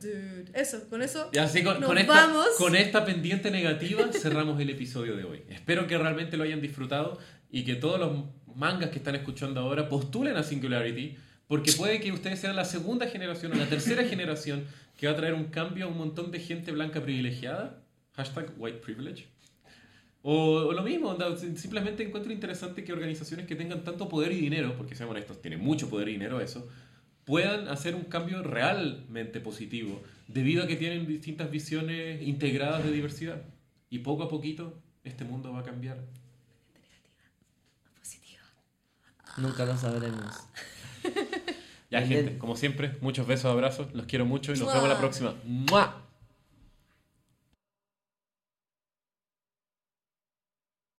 [0.00, 0.50] Dude.
[0.54, 1.30] Eso, con eso.
[1.32, 2.46] Y así con, Nos con esta, vamos.
[2.58, 5.42] con esta pendiente negativa cerramos el episodio de hoy.
[5.48, 7.18] Espero que realmente lo hayan disfrutado
[7.50, 8.24] y que todos los
[8.54, 11.16] mangas que están escuchando ahora postulen a Singularity
[11.46, 14.64] porque puede que ustedes sean la segunda generación o la tercera generación
[14.96, 17.82] que va a traer un cambio a un montón de gente blanca privilegiada.
[18.14, 19.26] Hashtag white privilege.
[20.22, 21.16] O, o lo mismo,
[21.54, 25.60] simplemente encuentro interesante que organizaciones que tengan tanto poder y dinero, porque seamos honestos, tienen
[25.60, 26.68] mucho poder y dinero eso,
[27.26, 33.42] puedan hacer un cambio realmente positivo, debido a que tienen distintas visiones integradas de diversidad.
[33.90, 35.98] Y poco a poquito, este mundo va a cambiar.
[39.36, 40.34] Nunca lo sabremos.
[41.90, 45.34] Ya, gente, como siempre, muchos besos, abrazos, los quiero mucho y nos vemos la próxima.
[45.44, 46.05] ¡Mua!